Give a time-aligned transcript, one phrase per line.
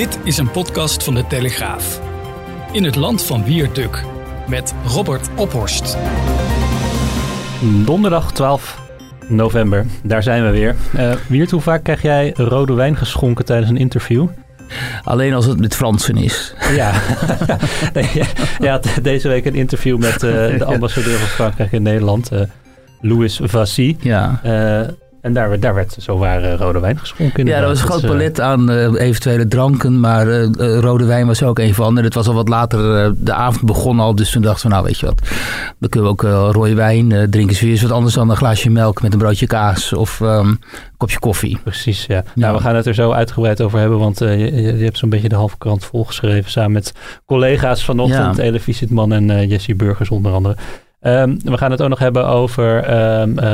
[0.00, 2.00] Dit is een podcast van de Telegraaf.
[2.72, 4.04] In het land van Wierduk
[4.48, 5.96] met Robert Ophorst.
[7.84, 8.80] Donderdag 12
[9.28, 10.76] november, daar zijn we weer.
[10.96, 14.28] Uh, Wiert, hoe vaak krijg jij rode wijn geschonken tijdens een interview?
[15.04, 16.54] Alleen als het met Fransen is.
[16.74, 16.92] Ja,
[17.94, 22.40] nee, had deze week een interview met uh, de ambassadeur van Frankrijk in Nederland, uh,
[23.00, 23.96] Louis Vassy.
[24.00, 24.40] Ja.
[25.20, 27.46] En daar, daar werd zowaar uh, rode wijn geschonken.
[27.46, 30.00] Ja, dat was een groot palet aan uh, eventuele dranken.
[30.00, 31.98] Maar uh, rode wijn was ook een van.
[31.98, 34.14] En het was al wat later, de avond begon al.
[34.14, 35.20] Dus toen dachten we, nou weet je wat.
[35.78, 37.54] Dan kunnen we ook rode wijn drinken.
[37.54, 39.92] Is weer eens wat anders dan een glaasje melk met een broodje kaas.
[39.92, 40.58] Of um, een
[40.96, 41.58] kopje koffie.
[41.62, 42.24] Precies, ja.
[42.34, 43.98] Nou, we gaan het er zo uitgebreid over hebben.
[43.98, 46.50] Want je, je, hebt zo'n beetje de halve krant volgeschreven.
[46.50, 46.92] Samen met
[47.26, 48.36] collega's vanochtend.
[48.36, 48.42] Ja.
[48.42, 50.56] Elevisietman en Jessie Burgers onder andere.
[51.02, 52.76] Um, we gaan het ook nog hebben over
[53.20, 53.44] um, uh,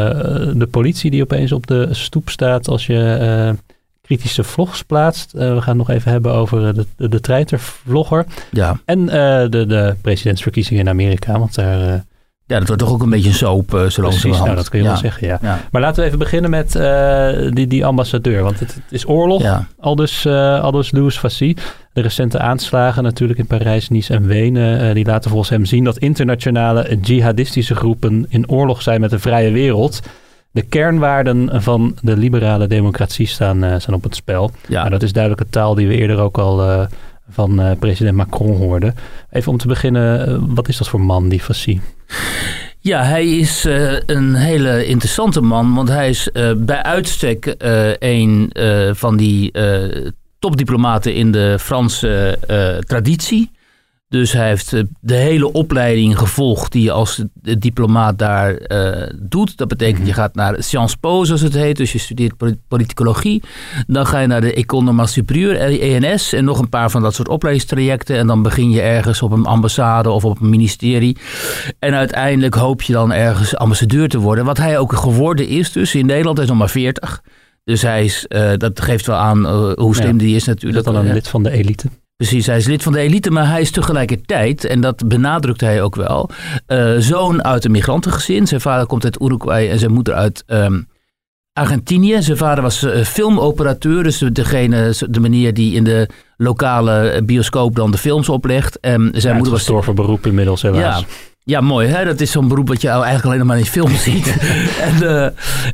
[0.55, 3.59] de politie die opeens op de stoep staat als je uh,
[4.03, 5.35] kritische vlogs plaatst.
[5.35, 8.27] Uh, we gaan het nog even hebben over de, de, de treitervlogger.
[8.51, 8.81] Ja.
[8.85, 12.05] En de, de presidentsverkiezingen in Amerika, want daar...
[12.49, 14.79] Ja, dat wordt toch ook een beetje een soap, uh, zo Precies, nou, dat kun
[14.79, 14.91] je ja.
[14.91, 15.39] wel zeggen, ja.
[15.43, 15.61] ja.
[15.71, 18.43] Maar laten we even beginnen met uh, die, die ambassadeur.
[18.43, 19.67] Want het, het is oorlog, ja.
[19.81, 21.57] aldus, uh, aldus Louis Fassi.
[21.93, 24.95] De recente aanslagen natuurlijk in Parijs, Nice en Wenen...
[24.95, 28.27] die laten volgens hem zien dat internationale jihadistische groepen...
[28.29, 30.01] in oorlog zijn met de vrije wereld...
[30.51, 34.51] De kernwaarden van de liberale democratie staan, staan op het spel.
[34.69, 34.79] Ja.
[34.79, 36.87] Nou, dat is duidelijk een taal die we eerder ook al
[37.31, 38.95] van president Macron hoorden.
[39.31, 41.81] Even om te beginnen, wat is dat voor man, die Fassi?
[42.81, 47.91] Ja, hij is uh, een hele interessante man, want hij is uh, bij uitstek uh,
[47.99, 48.53] een
[48.93, 49.53] van die
[50.39, 52.39] topdiplomaten in de Franse
[52.87, 53.51] traditie.
[54.09, 57.25] Dus hij heeft eh, de hele opleiding gevolgd die je als
[57.59, 59.57] diplomaat daar uh, doet.
[59.57, 60.07] Dat betekent mhm.
[60.07, 61.77] je gaat naar Sciences Po zoals het heet.
[61.77, 62.35] Dus je studeert
[62.69, 63.43] politicologie.
[63.87, 66.33] Dan ga je naar de École Normale Supérieure, ENS.
[66.33, 68.17] En nog een paar van dat soort opleidingstrajecten.
[68.17, 71.17] En dan begin je ergens op een ambassade of op een ministerie.
[71.79, 74.45] En uiteindelijk hoop je dan ergens ambassadeur te worden.
[74.45, 75.95] Wat hij ook geworden is dus.
[75.95, 77.23] In Nederland is nog maar 40.
[77.65, 80.79] Dus hij is, uh, dat geeft wel aan uh, hoe slim ja, die is natuurlijk.
[80.79, 81.89] Is dat dan een lid van de elite?
[82.17, 85.83] Precies, hij is lid van de elite, maar hij is tegelijkertijd, en dat benadrukt hij
[85.83, 86.31] ook wel,
[86.69, 88.47] uh, zoon uit een migrantengezin.
[88.47, 90.89] Zijn vader komt uit Uruguay en zijn moeder uit um,
[91.53, 92.23] Argentinië.
[92.23, 97.91] Zijn vader was uh, filmoperateur, dus degene, de meneer die in de lokale bioscoop dan
[97.91, 98.81] de films oplegt.
[98.81, 99.61] En zijn ja, moeder was.
[99.61, 101.01] gestorven beroep inmiddels, helaas.
[101.01, 101.07] Ja.
[101.49, 101.89] Ja, mooi.
[101.89, 102.05] Hè?
[102.05, 104.37] Dat is zo'n beroep wat je eigenlijk alleen nog maar in film ziet.
[104.81, 105.25] en, uh,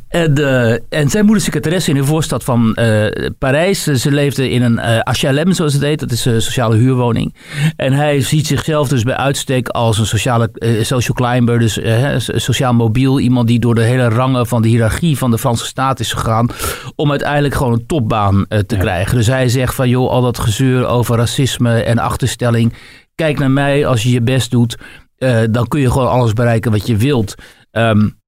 [0.07, 3.05] en, uh, en zijn moeder secretaresse in de voorstad van uh,
[3.37, 3.83] Parijs.
[3.83, 5.99] Ze leefde in een HLM, zoals het heet.
[5.99, 7.35] Dat is een sociale huurwoning.
[7.75, 10.51] En hij ziet zichzelf dus bij uitstek als een sociale,
[10.81, 11.59] social climber.
[11.59, 11.79] Dus
[12.43, 13.19] sociaal mobiel.
[13.19, 16.49] Iemand die door de hele rangen van de hiërarchie van de Franse staat is gegaan.
[16.95, 18.77] Om uiteindelijk gewoon een topbaan te ja.
[18.77, 19.17] krijgen.
[19.17, 22.73] Dus hij zegt van joh, al dat gezeur over racisme en achterstelling.
[23.15, 24.77] Kijk naar mij als je je best doet.
[25.23, 27.35] Uh, dan kun je gewoon alles bereiken wat je wilt.
[27.71, 28.21] Um,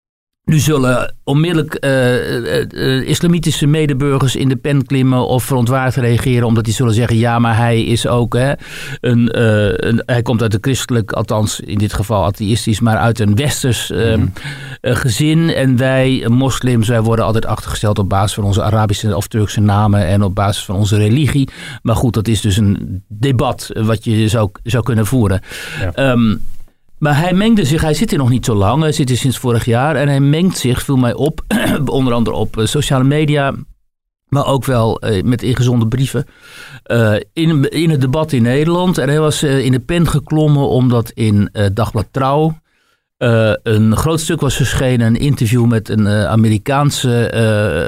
[0.45, 6.63] nu zullen onmiddellijk uh, uh, islamitische medeburgers in de pen klimmen of verontwaardigd reageren, omdat
[6.63, 8.53] die zullen zeggen: ja, maar hij is ook hè,
[8.99, 9.29] een,
[9.87, 13.89] een, Hij komt uit een christelijk, althans in dit geval atheïstisch, maar uit een westers
[13.89, 14.33] mm.
[14.81, 15.49] gezin.
[15.49, 20.05] En wij, moslims, wij worden altijd achtergesteld op basis van onze Arabische of Turkse namen
[20.05, 21.49] en op basis van onze religie.
[21.81, 25.41] Maar goed, dat is dus een debat wat je zou, zou kunnen voeren.
[25.79, 26.11] Ja.
[26.11, 26.41] Um,
[26.97, 29.37] maar hij mengde zich, hij zit hier nog niet zo lang, hij zit hier sinds
[29.37, 29.95] vorig jaar.
[29.95, 31.41] En hij mengt zich, viel mij op,
[31.85, 33.53] onder andere op sociale media,
[34.27, 36.25] maar ook wel uh, met ingezonde brieven,
[36.91, 38.97] uh, in, in het debat in Nederland.
[38.97, 42.55] En hij was uh, in de pen geklommen omdat in Dagblad Trouw
[43.17, 47.31] uh, een groot stuk was verschenen, een interview met een uh, Amerikaanse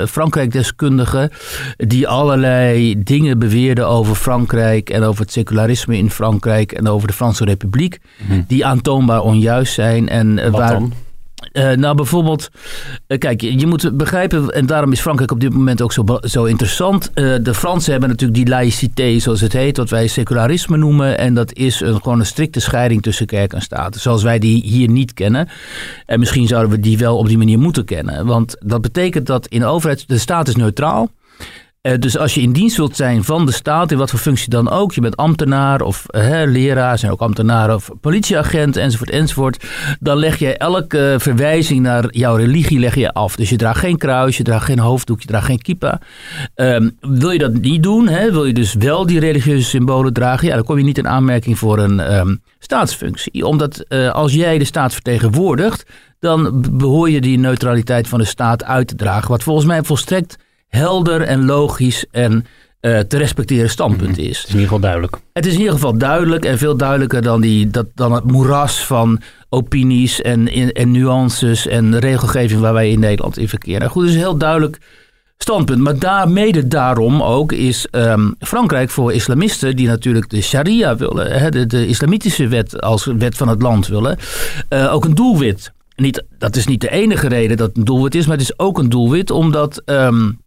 [0.01, 1.31] uh, Frankrijk-deskundige,
[1.77, 7.13] die allerlei dingen beweerde over Frankrijk en over het secularisme in Frankrijk en over de
[7.13, 8.45] Franse Republiek, mm.
[8.47, 10.09] die aantoonbaar onjuist zijn.
[10.09, 10.93] En, Wat waar, dan?
[11.57, 12.49] Uh, nou, bijvoorbeeld,
[13.07, 16.43] uh, kijk, je moet begrijpen, en daarom is Frankrijk op dit moment ook zo, zo
[16.43, 17.11] interessant.
[17.15, 21.17] Uh, de Fransen hebben natuurlijk die laïcité, zoals het heet, wat wij secularisme noemen.
[21.17, 24.63] En dat is een, gewoon een strikte scheiding tussen kerk en staat, zoals wij die
[24.63, 25.49] hier niet kennen.
[26.05, 28.25] En misschien zouden we die wel op die manier moeten kennen.
[28.25, 31.09] Want dat betekent dat in de overheid, de staat is neutraal.
[31.81, 34.49] Uh, dus als je in dienst wilt zijn van de staat, in wat voor functie
[34.49, 39.65] dan ook, je bent ambtenaar of uh, leraar, zijn ook ambtenaren of politieagent enzovoort enzovoort,
[39.99, 43.35] dan leg je elke verwijzing naar jouw religie leg je af.
[43.35, 46.01] Dus je draagt geen kruis, je draagt geen hoofddoek, je draagt geen kippa.
[46.55, 50.47] Um, wil je dat niet doen, hè, wil je dus wel die religieuze symbolen dragen,
[50.47, 53.45] ja, dan kom je niet in aanmerking voor een um, staatsfunctie.
[53.45, 55.85] Omdat als jij de staat vertegenwoordigt,
[56.19, 59.29] dan behoor je die neutraliteit van de staat uit te dragen.
[59.29, 60.37] Wat volgens mij volstrekt
[60.67, 62.45] helder en logisch en
[62.79, 64.37] te respecteren standpunt is.
[64.37, 65.17] Het is in ieder geval duidelijk.
[65.33, 68.85] Het is in ieder geval duidelijk en veel duidelijker dan, die, dat, dan het moeras
[68.85, 73.89] van opinies en, en nuances en regelgeving waar wij in Nederland in verkeren.
[73.89, 74.79] Goed, het is een heel duidelijk
[75.37, 75.81] standpunt.
[75.81, 81.39] Maar daar, mede daarom ook is um, Frankrijk voor islamisten die natuurlijk de sharia willen,
[81.39, 84.17] hè, de, de, islamitische wet als wet van het land willen,
[84.69, 85.71] uh, ook een doelwit.
[85.95, 88.59] Niet, dat is niet de enige reden dat het een doelwit is, maar het is
[88.59, 90.41] ook een doelwit omdat um,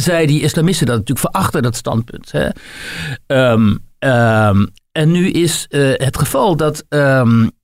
[0.00, 2.32] zij, die islamisten, dat natuurlijk verachten, dat standpunt.
[2.32, 2.48] Hè.
[3.52, 3.84] Um,
[4.92, 6.84] en nu is uh, het geval dat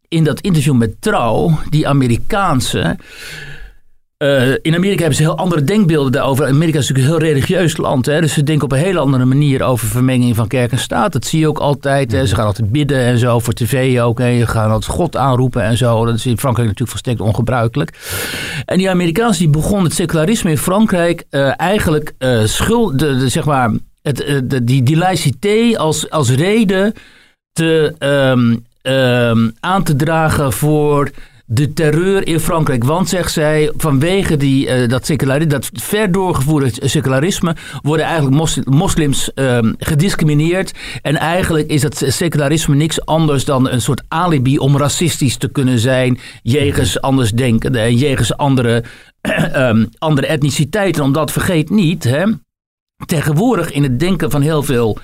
[0.09, 2.99] in dat interview met Trouw, die Amerikaanse
[4.19, 6.47] uh, in Amerika hebben ze heel andere denkbeelden daarover.
[6.47, 8.07] Amerika is natuurlijk een heel religieus land.
[8.07, 8.21] Hè?
[8.21, 11.13] Dus ze denken op een hele andere manier over vermenging van kerk en staat.
[11.13, 12.11] Dat zie je ook altijd.
[12.11, 14.19] Ze gaan altijd bidden en zo, voor tv ook.
[14.19, 14.27] Hè?
[14.27, 16.05] Je gaat altijd God aanroepen en zo.
[16.05, 17.99] Dat is in Frankrijk natuurlijk volstrekt ongebruikelijk.
[18.65, 23.45] En die Amerikaanse die begon het secularisme in Frankrijk uh, eigenlijk uh, schuld, de, zeg
[23.45, 23.71] maar,
[24.03, 26.93] het, die, die laïcité als, als reden
[27.53, 31.11] te, um, um, aan te dragen voor
[31.47, 32.85] de terreur in Frankrijk.
[32.85, 39.31] Want, zegt zij, vanwege die, uh, dat, secularisme, dat ver doorgevoerde secularisme worden eigenlijk moslims
[39.35, 40.73] um, gediscrimineerd.
[41.03, 45.79] En eigenlijk is dat secularisme niks anders dan een soort alibi om racistisch te kunnen
[45.79, 48.85] zijn jegens andersdenkenden en jegens andere,
[49.57, 51.05] um, andere etniciteiten.
[51.05, 52.25] Omdat vergeet niet, hè,
[53.05, 54.99] Tegenwoordig in het denken van heel veel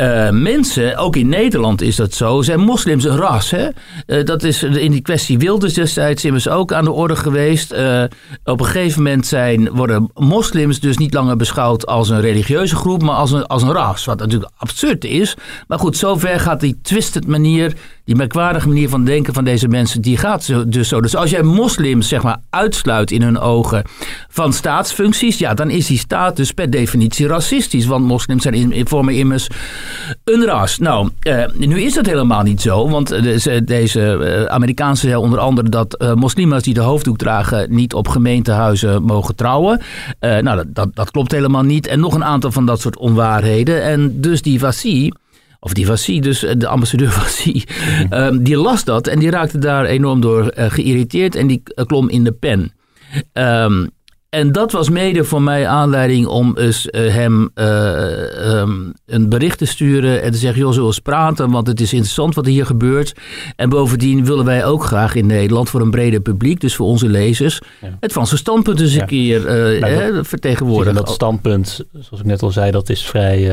[0.00, 3.50] uh, mensen, ook in Nederland is dat zo, zijn moslims een ras.
[3.50, 3.68] Hè?
[4.06, 7.72] Uh, dat is in die kwestie Wilders destijds immers ook aan de orde geweest.
[7.72, 8.02] Uh,
[8.44, 13.02] op een gegeven moment zijn, worden moslims dus niet langer beschouwd als een religieuze groep,
[13.02, 14.04] maar als een, als een ras.
[14.04, 15.36] Wat natuurlijk absurd is.
[15.66, 17.72] Maar goed, zover gaat die twisted manier
[18.04, 21.00] die merkwaardige manier van denken van deze mensen, die gaat dus zo.
[21.00, 23.82] Dus als jij moslims zeg maar uitsluit in hun ogen
[24.28, 27.86] van staatsfuncties, ja, dan is die staat dus per definitie racistisch.
[27.86, 29.48] Want moslims zijn in, vormen immers
[30.24, 30.78] een ras.
[30.78, 33.08] Nou, eh, nu is dat helemaal niet zo, want
[33.66, 38.08] deze, uh, Amerikaanse zeggen onder andere dat uh, moslims die de hoofddoek dragen niet op
[38.08, 39.80] gemeentehuizen mogen trouwen.
[40.20, 41.86] Nou, dat, dat, dat, klopt helemaal niet.
[41.86, 43.82] En nog een aantal van dat soort onwaarheden.
[43.82, 45.12] En dus die Vassi
[45.64, 47.64] of die Vassi, dus eh, de ambassadeur Vassi,
[48.10, 51.84] um, die las dat en die raakte daar enorm door uh, geïrriteerd en die uh,
[51.84, 52.72] klom in de pen.
[53.32, 53.90] Um,
[54.34, 59.58] en dat was mede voor mij aanleiding om eens uh, hem uh, um, een bericht
[59.58, 62.46] te sturen en te zeggen: joh, zullen we eens praten, want het is interessant wat
[62.46, 63.14] er hier gebeurt.
[63.56, 67.08] En bovendien willen wij ook graag in Nederland voor een breder publiek, dus voor onze
[67.08, 67.96] lezers, ja.
[68.00, 69.00] het Franse standpunt eens ja.
[69.00, 70.94] een keer uh, nou, hè, vertegenwoordigen.
[70.94, 73.50] Dat standpunt, zoals ik net al zei, dat is vrij,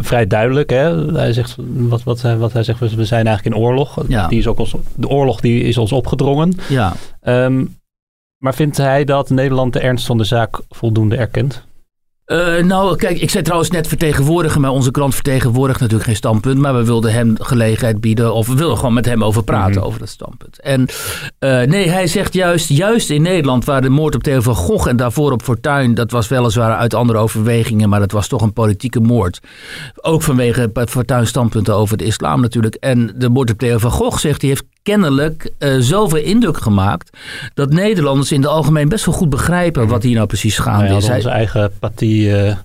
[0.00, 0.70] vrij duidelijk.
[0.70, 1.12] Hè?
[1.12, 3.98] Hij zegt, wat, wat, wat hij zegt, we zijn eigenlijk in oorlog.
[4.08, 4.28] Ja.
[4.28, 6.52] Die is ook ons, de oorlog die is ons opgedrongen.
[6.68, 6.92] Ja.
[7.22, 7.82] Um,
[8.44, 11.64] maar vindt hij dat Nederland de ernst van de zaak voldoende erkent?
[12.26, 16.58] Uh, nou, kijk, ik zei trouwens net vertegenwoordigen, maar onze krant vertegenwoordigt natuurlijk geen standpunt.
[16.58, 19.76] Maar we wilden hem gelegenheid bieden, of we wilden gewoon met hem over praten, mm
[19.76, 19.86] -hmm.
[19.86, 20.60] over dat standpunt.
[20.60, 24.54] En uh, nee, hij zegt juist, juist in Nederland, waar de moord op Theo van
[24.54, 28.42] Gogh en daarvoor op Fortuin, dat was weliswaar uit andere overwegingen, maar dat was toch
[28.42, 29.40] een politieke moord.
[29.94, 32.74] Ook vanwege Fortuin standpunten over de islam natuurlijk.
[32.74, 37.18] En de moord op Theo van Gogh, zegt hij, heeft kennelijk uh, zoveel indruk gemaakt
[37.54, 40.96] dat Nederlanders in het algemeen best wel goed begrijpen wat hier nou precies gaande nou
[40.96, 41.08] is.
[41.08, 41.72] Onze eigen.
[42.00, 42.56] Uh,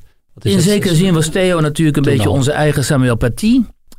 [0.42, 3.18] in zekere zin was Theo natuurlijk een beetje onze eigen Samuel.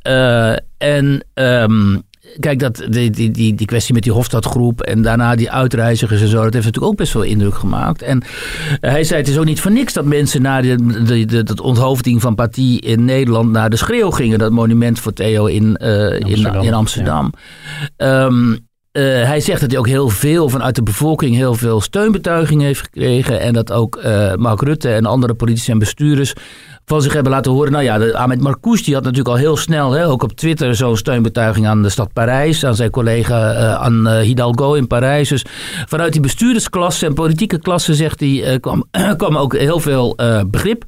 [0.07, 2.03] Uh, en um,
[2.39, 6.27] kijk, dat, die, die, die, die kwestie met die Hofstadgroep en daarna die uitreizigers en
[6.27, 8.01] zo, dat heeft natuurlijk ook best wel indruk gemaakt.
[8.01, 8.23] En
[8.79, 11.63] hij zei, het is ook niet voor niks dat mensen na de, de, de, de
[11.63, 16.19] onthoofding van Paty in Nederland naar de Schreeuw gingen, dat monument voor Theo in, uh,
[16.19, 16.61] in Amsterdam.
[16.61, 17.33] In, in Amsterdam.
[17.97, 18.25] Ja.
[18.25, 22.61] Um, uh, hij zegt dat hij ook heel veel vanuit de bevolking heel veel steunbetuiging
[22.61, 23.39] heeft gekregen.
[23.39, 26.33] En dat ook uh, Mark Rutte en andere politici en bestuurders
[26.85, 27.71] van zich hebben laten horen.
[27.71, 30.75] Nou ja, de, Ahmed Marcouch die had natuurlijk al heel snel, hè, ook op Twitter,
[30.75, 32.65] zo'n steunbetuiging aan de stad Parijs.
[32.65, 35.29] Aan zijn collega uh, aan Hidalgo in Parijs.
[35.29, 35.45] Dus
[35.85, 38.83] vanuit die bestuurdersklasse en politieke klasse, zegt hij, kwam,
[39.17, 40.15] kwam ook heel veel
[40.49, 40.83] begrip.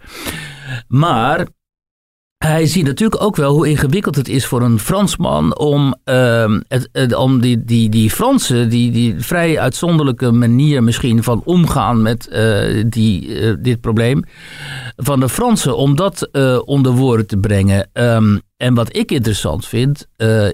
[0.88, 1.48] Maar
[2.44, 7.16] hij ziet natuurlijk ook wel hoe ingewikkeld het is voor een Fransman om, uh, het,
[7.16, 12.84] om die, die, die Fransen, die, die vrij uitzonderlijke manier misschien van omgaan met uh,
[12.88, 14.24] die, uh, dit probleem,
[14.96, 16.30] van de Fransen, om dat
[16.66, 17.90] onder woorden te brengen.
[17.94, 20.08] Um, en wat ik interessant vind,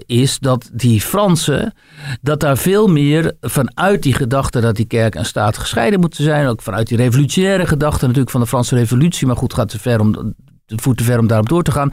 [0.06, 1.74] is dat die Fransen,
[2.20, 6.46] dat daar veel meer vanuit die gedachte dat die kerk en staat gescheiden moeten zijn,
[6.46, 10.00] ook vanuit die revolutionaire gedachte natuurlijk van de Franse revolutie, maar goed, gaat te ver
[10.00, 10.34] om
[10.76, 11.92] voet te ver om daarop door te gaan.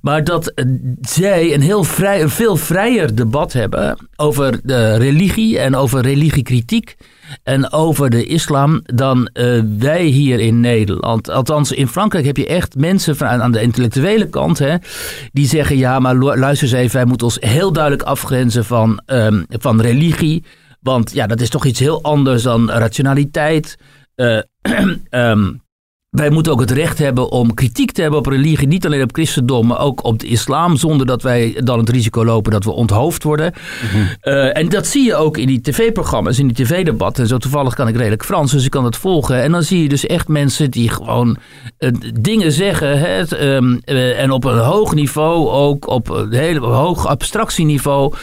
[0.00, 0.52] Maar dat
[1.00, 6.96] zij een, heel vrij, een veel vrijer debat hebben over de religie en over religiekritiek
[7.42, 11.30] en over de islam dan uh, wij hier in Nederland.
[11.30, 14.76] Althans, in Frankrijk heb je echt mensen van, aan de intellectuele kant hè,
[15.32, 19.44] die zeggen: ja, maar luister eens even, wij moeten ons heel duidelijk afgrenzen van, um,
[19.48, 20.44] van religie.
[20.80, 23.78] Want ja, dat is toch iets heel anders dan rationaliteit.
[24.16, 24.40] Uh,
[26.10, 28.66] wij moeten ook het recht hebben om kritiek te hebben op religie.
[28.66, 30.76] Niet alleen op christendom, maar ook op de islam.
[30.76, 33.52] Zonder dat wij dan het risico lopen dat we onthoofd worden.
[33.82, 34.02] Mhm.
[34.20, 37.26] Eh, en dat zie je ook in die tv-programma's, in die tv-debatten.
[37.26, 39.42] Zo toevallig kan ik redelijk Frans, dus ik kan het volgen.
[39.42, 41.36] En dan zie je dus echt mensen die gewoon
[41.78, 41.90] uh,
[42.20, 42.98] dingen zeggen.
[42.98, 48.14] Hè, ehm, uh, en op een hoog niveau, ook op een hele hoog abstractieniveau.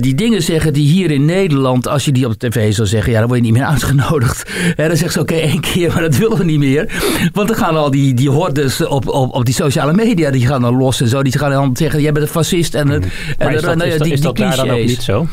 [0.00, 3.12] die dingen zeggen die hier in Nederland, als je die op de tv zou zeggen,
[3.12, 4.50] ja, dan word je niet meer uitgenodigd.
[4.74, 7.01] Hè, dan zegt ze oké, één keer, maar dat willen we niet meer.
[7.32, 10.60] Want dan gaan al die, die hordes op, op, op die sociale media, die gaan
[10.60, 11.22] dan los en zo.
[11.22, 12.74] Die gaan dan zeggen, jij bent een fascist.
[12.74, 13.02] En, en,
[13.38, 15.26] maar is dat, nou, die, is dat daar dan ook niet zo?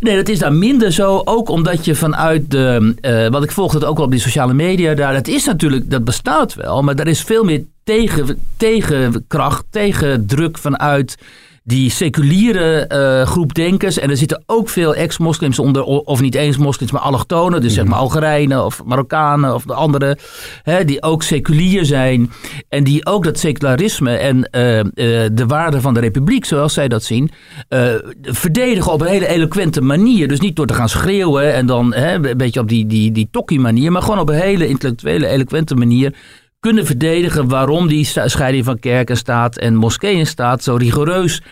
[0.00, 1.22] Nee, dat is daar minder zo.
[1.24, 4.54] Ook omdat je vanuit de, uh, wat ik volg het ook wel op die sociale
[4.54, 5.12] media daar.
[5.12, 6.82] Dat is natuurlijk, dat bestaat wel.
[6.82, 11.16] Maar er is veel meer tegen, tegenkracht, tegendruk vanuit
[11.64, 13.98] die seculiere uh, groep denkers.
[13.98, 17.60] En er zitten ook veel ex-moslims onder, of niet eens moslims, maar allochtonen.
[17.60, 18.02] Dus zeg maar mhm.
[18.02, 20.18] Algerijnen of Marokkanen of de anderen.
[20.62, 22.30] Hè, die ook seculier zijn.
[22.68, 24.84] En die ook dat secularisme en uh, uh,
[25.32, 27.30] de waarden van de republiek, zoals zij dat zien,
[28.22, 30.28] verdedigen op een hele eloquente manier.
[30.28, 33.28] Dus niet door te gaan schreeuwen en dan hè, een beetje op die, die, die
[33.30, 33.92] tokkie manier.
[33.92, 36.14] Maar gewoon op een hele intellectuele, eloquente manier
[36.62, 41.42] kunnen verdedigen waarom die scheiding van kerk en staat en moskeeën staat zo rigoureus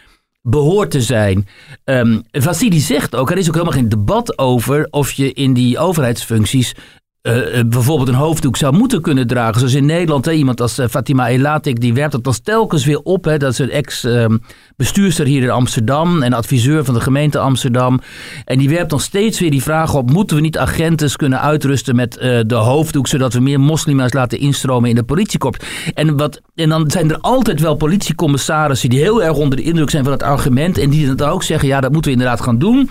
[0.42, 1.48] behoort te zijn.
[1.84, 5.78] Um, Vassili zegt ook, er is ook helemaal geen debat over of je in die
[5.78, 6.74] overheidsfuncties
[7.22, 9.58] uh, bijvoorbeeld een hoofddoek zou moeten kunnen dragen.
[9.58, 12.98] Zoals in Nederland, hè, iemand als uh, Fatima Elatik, die werpt dat dan telkens weer
[12.98, 13.24] op.
[13.24, 18.00] Hè, dat is een ex-bestuurster hier in Amsterdam en adviseur van de gemeente Amsterdam.
[18.44, 21.96] En die werpt dan steeds weer die vraag op, moeten we niet agenten kunnen uitrusten
[21.96, 22.12] met
[22.46, 25.58] de hoofddoek, zodat we meer moslima's laten instromen in de politiekorps.
[25.94, 29.90] En, wat, en dan zijn er altijd wel politiecommissarissen die heel erg onder de indruk
[29.90, 32.58] zijn van het argument en die dan ook zeggen, ja, dat moeten we inderdaad gaan
[32.58, 32.90] doen.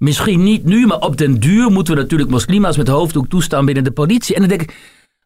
[0.00, 3.84] Misschien niet nu, maar op den duur moeten we natuurlijk moslima's met hoofddoek toestaan binnen
[3.84, 4.34] de politie.
[4.34, 4.76] En dan denk ik,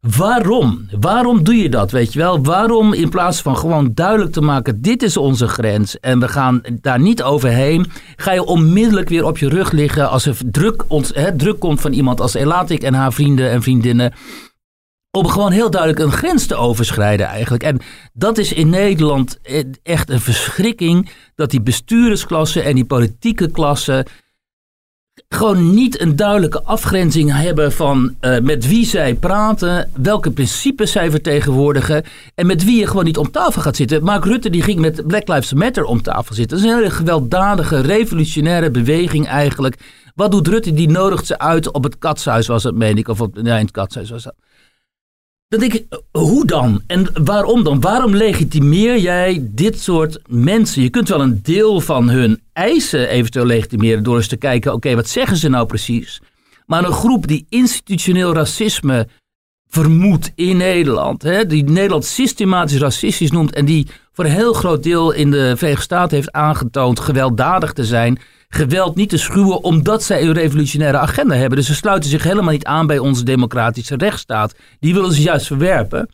[0.00, 0.88] waarom?
[1.00, 2.42] Waarom doe je dat, weet je wel?
[2.42, 6.62] Waarom in plaats van gewoon duidelijk te maken, dit is onze grens en we gaan
[6.80, 11.36] daar niet overheen, ga je onmiddellijk weer op je rug liggen als er druk, hè,
[11.36, 14.12] druk komt van iemand als Elatik en haar vrienden en vriendinnen
[15.10, 17.62] om gewoon heel duidelijk een grens te overschrijden eigenlijk.
[17.62, 17.80] En
[18.12, 24.06] dat is in Nederland e-, echt een verschrikking dat die bestuurdersklasse en die politieke klasse
[25.28, 31.10] gewoon niet een duidelijke afgrenzing hebben van uh, met wie zij praten, welke principes zij
[31.10, 32.04] vertegenwoordigen
[32.34, 34.04] en met wie je gewoon niet om tafel gaat zitten.
[34.04, 36.56] Mark Rutte die ging met Black Lives Matter om tafel zitten.
[36.56, 39.76] Dat is een hele gewelddadige, revolutionaire beweging eigenlijk.
[40.14, 40.72] Wat doet Rutte?
[40.72, 43.08] Die nodigt ze uit op het katshuis was het, meen ik.
[43.08, 44.34] Of op, ja, in het katshuis was dat.
[45.54, 46.82] Dan ik, hoe dan?
[46.86, 47.80] En waarom dan?
[47.80, 50.82] Waarom legitimeer jij dit soort mensen?
[50.82, 54.94] Je kunt wel een deel van hun eisen eventueel legitimeren door eens te kijken, oké,
[54.94, 56.20] wat zeggen ze nou precies?
[56.66, 59.08] Maar een groep die institutioneel racisme
[59.74, 64.82] vermoedt in Nederland, hè, die Nederland systematisch racistisch noemt en die voor een heel groot
[64.82, 70.02] deel in de Verenigde Staten heeft aangetoond gewelddadig te zijn, geweld niet te schuwen omdat
[70.02, 71.58] zij een revolutionaire agenda hebben.
[71.58, 74.54] Dus ze sluiten zich helemaal niet aan bij onze democratische rechtsstaat.
[74.80, 76.08] Die willen ze juist verwerpen.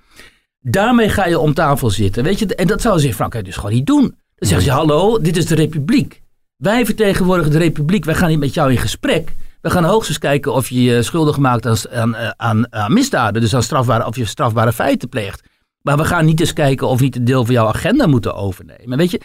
[0.61, 2.25] Daarmee ga je om tafel zitten.
[2.25, 2.55] Weet je?
[2.55, 4.15] En dat zouden ze in Frankrijk dus gewoon niet doen.
[4.37, 6.23] Dan zeggen ze: Hallo, dit is de Republiek.
[6.57, 8.05] Wij vertegenwoordigen de Republiek.
[8.05, 9.33] Wij gaan niet met jou in gesprek.
[9.61, 13.43] We gaan hoogstens kijken of je je schuldig maakt aan, aan, aan, misdaden.
[13.43, 15.43] Dus aan strafbare, of je strafbare feiten pleegt.
[15.83, 18.99] Maar we gaan niet eens kijken of niet een deel van jouw agenda moeten overnemen.
[18.99, 19.21] Weet je?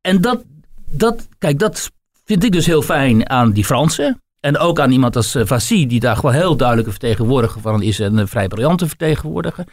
[0.00, 0.44] En dat,
[0.90, 1.90] dat, kijk, dat
[2.24, 4.22] vind ik dus heel fijn aan die Fransen.
[4.40, 8.00] En ook aan iemand als uh, Fassi, die daar gewoon heel duidelijk vertegenwoordiger van is.
[8.00, 9.64] En een vrij briljante vertegenwoordiger.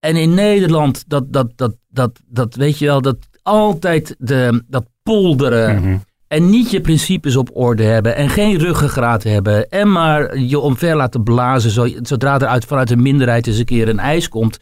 [0.00, 4.84] En in Nederland, dat, dat, dat, dat, dat weet je wel, dat altijd de, dat
[5.02, 5.82] polderen.
[5.82, 5.98] Mhm.
[6.34, 8.16] En niet je principes op orde hebben.
[8.16, 9.68] En geen ruggengraat hebben.
[9.68, 12.00] En maar je omver laten blazen.
[12.06, 14.58] Zodra er uit, vanuit een minderheid eens een keer een ijs komt.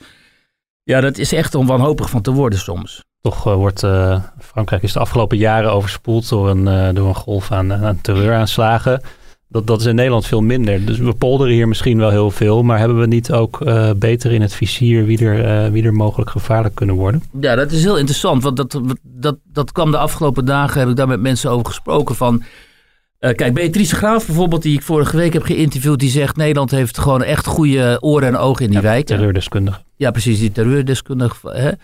[0.83, 3.05] Ja, dat is echt om wanhopig van te worden soms.
[3.21, 7.14] Toch uh, wordt uh, Frankrijk is de afgelopen jaren overspoeld door een, uh, door een
[7.14, 9.02] golf aan, aan terreuraanslagen.
[9.52, 10.87] Dat, dat is in Nederland veel minder.
[10.87, 12.62] Dus we polderen hier misschien wel heel veel.
[12.62, 13.59] Maar hebben we niet ook
[13.97, 17.23] beter in het vizier wie er, wie er mogelijk gevaarlijk kunnen worden?
[17.40, 18.42] Ja, dat is heel interessant.
[18.42, 22.14] Want dat, dat, dat kwam de afgelopen dagen, heb ik daar met mensen over gesproken.
[22.14, 22.42] Van
[23.23, 26.99] Uh, kijk, Beatrice Graaf bijvoorbeeld, die ik vorige week heb geïnterviewd, die zegt Nederland heeft
[26.99, 29.07] gewoon echt goede oren en ogen in die ja, wijken.
[29.07, 29.81] Terreurdeskundige.
[29.97, 31.76] Ja, precies, die terreurdeskundige.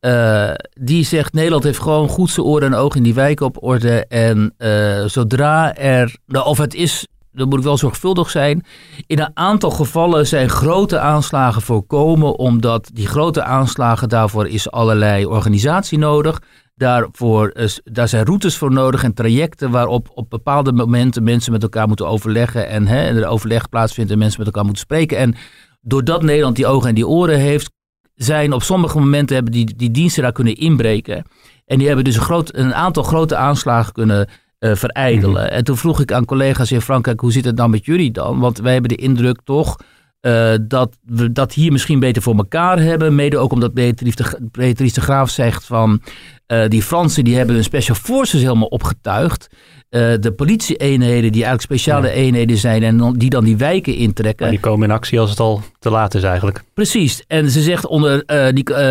[0.00, 0.48] Hè?
[0.50, 3.62] Uh, die zegt Nederland heeft gewoon goed zijn oren en ogen in die wijken op
[3.62, 4.06] orde.
[4.06, 8.64] En uh, zodra er, nou, of het is, dan moet ik wel zorgvuldig zijn.
[9.06, 15.26] In een aantal gevallen zijn grote aanslagen voorkomen, omdat die grote aanslagen, daarvoor is allerlei
[15.26, 16.40] organisatie nodig.
[16.80, 17.52] Daarvoor,
[17.84, 22.06] daar zijn routes voor nodig en trajecten waarop op bepaalde momenten mensen met elkaar moeten
[22.06, 25.18] overleggen en hè, er overleg plaatsvindt en mensen met elkaar moeten spreken.
[25.18, 25.34] En
[25.80, 27.70] doordat Nederland die ogen en die oren heeft,
[28.14, 31.24] zijn op sommige momenten hebben die, die diensten daar kunnen inbreken.
[31.66, 35.44] En die hebben dus een, groot, een aantal grote aanslagen kunnen uh, verijdelen.
[35.44, 35.52] Mhm.
[35.52, 38.38] En toen vroeg ik aan collega's in Frankrijk, hoe zit het dan met jullie dan?
[38.38, 39.76] Want wij hebben de indruk toch
[40.20, 43.14] uh, dat we dat hier misschien beter voor elkaar hebben.
[43.14, 46.02] Mede ook omdat Beatrice de Graaf zegt van
[46.46, 49.48] uh, die Fransen die hebben hun special forces helemaal opgetuigd.
[49.90, 54.42] Uh, de politie-eenheden die eigenlijk speciale eenheden zijn en die dan die wijken intrekken.
[54.42, 56.62] Maar die komen in actie als het al te laat is eigenlijk.
[56.74, 57.24] Precies.
[57.26, 58.24] En ze zegt onder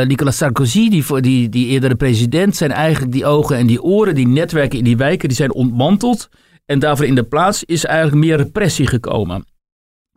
[0.07, 4.27] Nicolas Sarkozy, die, die, die eerdere president, zijn eigenlijk die ogen en die oren, die
[4.27, 6.29] netwerken in die wijken, die zijn ontmanteld.
[6.65, 9.45] En daarvoor in de plaats is eigenlijk meer repressie gekomen.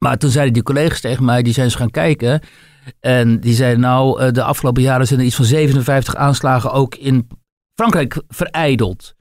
[0.03, 2.41] Maar toen zeiden die collega's tegen mij, die zijn eens gaan kijken.
[3.01, 6.95] En die zeiden nou, eh, de afgelopen jaren zijn er iets van 57 aanslagen ook
[6.95, 7.29] in
[7.75, 9.15] Frankrijk vereideld.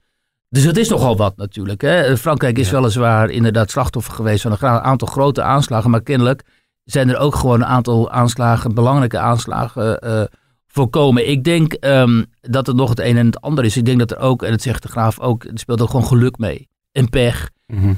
[0.48, 1.80] Dus dat is nogal wat natuurlijk.
[1.80, 2.16] Hè?
[2.16, 5.90] Frankrijk is weliswaar inderdaad slachtoffer geweest van een aantal grote aanslagen.
[5.90, 6.42] Maar kennelijk
[6.84, 10.22] zijn er ook gewoon een aantal aanslagen, belangrijke aanslagen uh,
[10.66, 11.28] voorkomen.
[11.28, 13.76] Ik denk um, dat het nog het een en het ander is.
[13.76, 16.06] Ik denk dat er ook, en het zegt de graaf ook, er speelt ook gewoon
[16.06, 16.68] geluk mee.
[16.92, 17.50] En pech.
[17.66, 17.96] Mm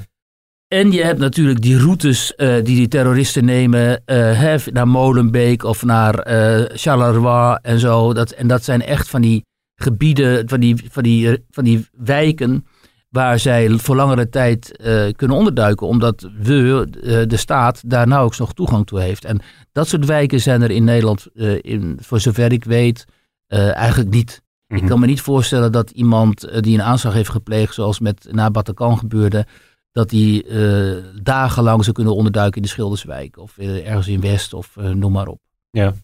[0.74, 5.84] en je hebt natuurlijk die routes uh, die die terroristen nemen uh, naar Molenbeek of
[5.84, 8.12] naar uh, Charleroi en zo.
[8.12, 12.66] Dat, en dat zijn echt van die gebieden, van die, van die, van die wijken
[13.08, 14.78] waar zij voor langere tijd
[15.16, 15.86] kunnen onderduiken.
[15.86, 16.86] Omdat we,
[17.28, 19.24] de staat, daar nauwelijks nog toegang toe heeft.
[19.24, 19.40] En
[19.72, 21.26] dat soort wijken zijn er in Nederland,
[21.60, 23.04] in, voor zover ik weet,
[23.48, 24.42] eigenlijk niet.
[24.66, 24.86] Ik mhm.
[24.86, 28.98] kan me niet voorstellen dat iemand die een aanslag heeft gepleegd, zoals met na Bataclan
[28.98, 29.46] gebeurde
[29.94, 34.54] dat die uh, dagenlang zou kunnen onderduiken in de Schilderswijk of uh, ergens in West
[34.54, 35.38] of uh, noem maar op.
[35.70, 35.94] Ja,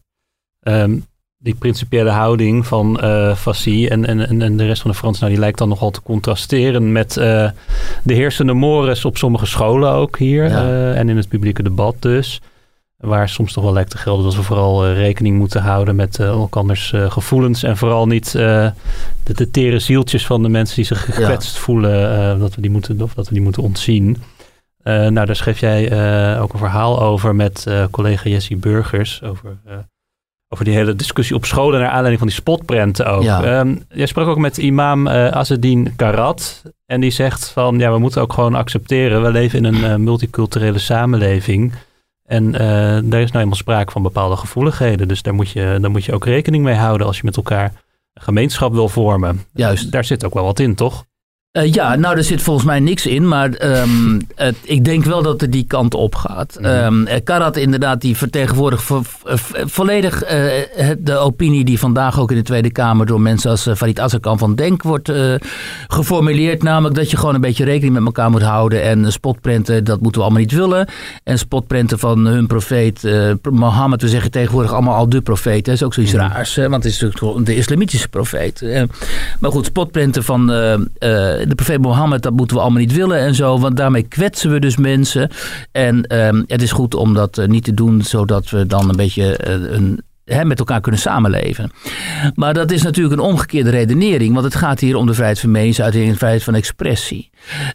[0.60, 1.04] um,
[1.38, 5.32] die principiële houding van uh, Fassi en, en, en de rest van de Fransen, nou,
[5.32, 7.52] die lijkt dan nogal te contrasteren met de
[8.04, 10.92] heersende mores op sommige scholen ook hier ja.
[10.92, 12.40] en in het publieke debat dus.
[13.00, 16.18] Waar soms toch wel lijkt te gelden dat we vooral uh, rekening moeten houden met
[16.18, 17.62] uh, elkanders uh, gevoelens.
[17.62, 18.72] En vooral niet de,
[19.24, 23.14] de, tere zieltjes van de mensen die zich gekwetst voelen, dat, we die moeten, of
[23.14, 24.16] dat we die moeten ontzien.
[24.82, 29.22] nou, daar schreef jij ook een verhaal over met collega Jessie Burgers.
[29.22, 29.58] Over,
[30.48, 33.22] over die hele discussie op scholen naar aanleiding van die spotprenten ook.
[33.22, 33.60] Ja.
[33.60, 36.62] Um, jij sprak ook met imam Azedin Karat.
[36.86, 39.22] En die zegt van, ja, we moeten ook gewoon accepteren.
[39.22, 41.74] We leven in een multiculturele samenleving.
[42.30, 42.58] En uh,
[43.10, 45.08] daar is nou eenmaal sprake van bepaalde gevoeligheden.
[45.08, 47.64] Dus daar moet, je, daar moet je ook rekening mee houden als je met elkaar
[48.12, 49.44] een gemeenschap wil vormen.
[49.52, 49.92] Juist.
[49.92, 51.04] Daar zit ook wel wat in, toch?
[51.52, 55.22] Uh, ja, nou, er zit volgens mij niks in, maar um, het, ik denk wel
[55.22, 56.56] dat het die kant op gaat.
[56.58, 57.06] Mm -hmm.
[57.06, 59.02] um, Karat inderdaad, die vertegenwoordigt vo
[59.64, 60.30] volledig uh,
[60.98, 64.54] de opinie die vandaag ook in de Tweede Kamer door mensen als Farid Azarkan van
[64.54, 65.12] Denk wordt
[65.88, 66.62] geformuleerd.
[66.62, 68.82] Namelijk dat je gewoon een beetje rekening met elkaar moet houden.
[68.82, 70.88] En spotprenten, dat moeten we allemaal niet willen.
[71.24, 73.10] En spotprenten van hun profeet
[73.50, 75.64] Mohammed, we zeggen tegenwoordig allemaal al de profeet.
[75.64, 76.20] Dat is ook zoiets -hmm.
[76.20, 76.68] raars, hè?
[76.68, 78.86] want het is natuurlijk de islamitische profeet.
[79.38, 80.50] maar goed, spotprenten van
[81.48, 83.58] de profeet Mohammed, dat moeten we allemaal niet willen en zo.
[83.58, 85.30] Want daarmee kwetsen we dus mensen.
[85.72, 88.96] En um, het is goed om dat uh, niet te doen, zodat we dan een
[88.96, 90.00] beetje uh, een
[90.44, 91.70] met elkaar kunnen samenleven.
[92.34, 95.50] Maar dat is natuurlijk een omgekeerde redenering, want het gaat hier om de vrijheid van
[95.50, 97.30] meningsuiting en de vrijheid van expressie.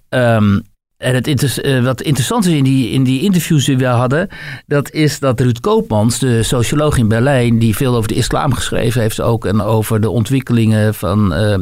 [0.09, 0.63] Um,
[1.05, 4.27] en het uh, wat interessant is in die, in die interviews die we hadden,
[4.67, 9.01] dat is dat Ruud Koopmans, de socioloog in Berlijn, die veel over de islam geschreven
[9.01, 11.55] heeft ook en over de ontwikkelingen van uh,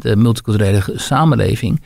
[0.00, 1.82] de multiculturele samenleving,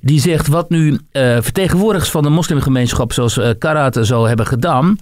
[0.00, 0.98] die zegt wat nu uh,
[1.40, 4.96] vertegenwoordigers van de moslimgemeenschap zoals uh, Karat zo hebben gedaan,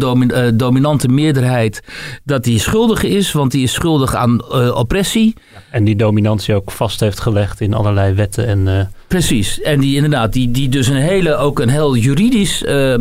[0.56, 1.82] dominante meerderheid,
[2.24, 5.34] dat die schuldig is, want die is schuldig aan uh, oppressie.
[5.70, 8.66] En die dominantie ook vast heeft gelegd in allerlei wetten en.
[8.66, 8.80] Uh...
[9.08, 9.60] Precies.
[9.60, 12.62] En die inderdaad, die, die dus een hele, ook een heel juridisch.
[12.62, 12.94] Uh,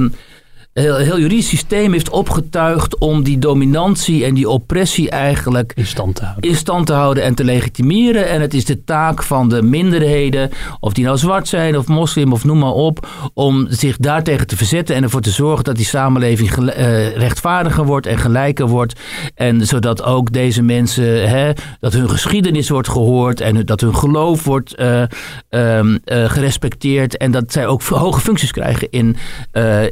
[0.82, 6.16] heel, heel juridisch systeem heeft opgetuigd om die dominantie en die oppressie eigenlijk in stand,
[6.16, 6.50] te houden.
[6.50, 8.30] in stand te houden en te legitimeren.
[8.30, 12.34] En het is de taak van de minderheden, of die nou zwart zijn of moslim
[12.34, 15.86] of noem maar op, om zich daartegen te verzetten en ervoor te zorgen dat die
[15.86, 19.00] samenleving uh, rechtvaardiger wordt en gelijker wordt.
[19.36, 24.44] En zodat ook deze mensen, hè, dat hun geschiedenis wordt gehoord en dat hun geloof
[24.44, 25.02] wordt uh,
[25.50, 29.16] um, uh, gerespecteerd en dat zij ook hoge functies krijgen in,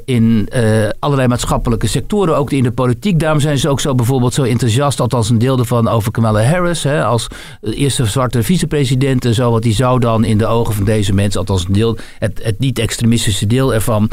[0.05, 0.47] in
[0.99, 3.19] allerlei maatschappelijke sectoren, ook in de politiek.
[3.19, 6.83] Daarom zijn ze ook zo bijvoorbeeld zo enthousiast, althans een deel ervan, over Kamala Harris.
[6.83, 7.27] Hè, als
[7.61, 9.51] eerste zwarte vicepresident en zo.
[9.51, 12.59] Want die zou dan in de ogen van deze mensen, althans een deel, het, het
[12.59, 14.09] niet-extremistische deel ervan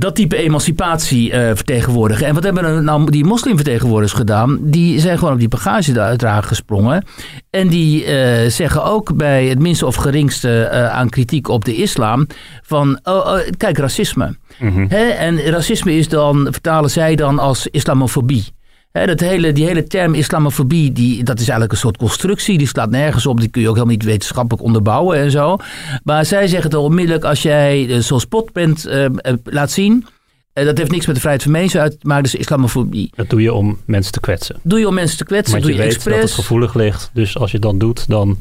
[0.00, 2.26] dat type emancipatie uh, vertegenwoordigen.
[2.26, 4.58] En wat hebben nou die moslimvertegenwoordigers gedaan?
[4.62, 7.04] Die zijn gewoon op die bagagedrager gesprongen.
[7.50, 11.76] En die uh, zeggen ook bij het minste of geringste uh, aan kritiek op de
[11.76, 12.26] islam
[12.62, 14.36] van, oh, oh, kijk, racisme.
[14.58, 18.44] Mm En racisme is dan, vertalen zij dan als islamofobie.
[18.92, 22.58] He, dat hele, die hele term islamofobie, die, dat is eigenlijk een soort constructie.
[22.58, 23.40] Die slaat nergens op.
[23.40, 25.56] Die kun je ook helemaal niet wetenschappelijk onderbouwen en zo.
[26.04, 29.06] Maar zij zeggen het onmiddellijk als jij zo'n spotprint uh,
[29.44, 30.06] laat zien.
[30.52, 32.22] Dat heeft niks met de vrijheid van mensen uit te maken.
[32.22, 33.10] Dus islamofobie.
[33.14, 34.58] Dat doe je om mensen te kwetsen.
[34.62, 35.52] Doe je om mensen te kwetsen.
[35.52, 36.14] Want doe je, je weet expres.
[36.14, 37.10] dat het gevoelig ligt.
[37.12, 38.38] Dus als je dat doet, dan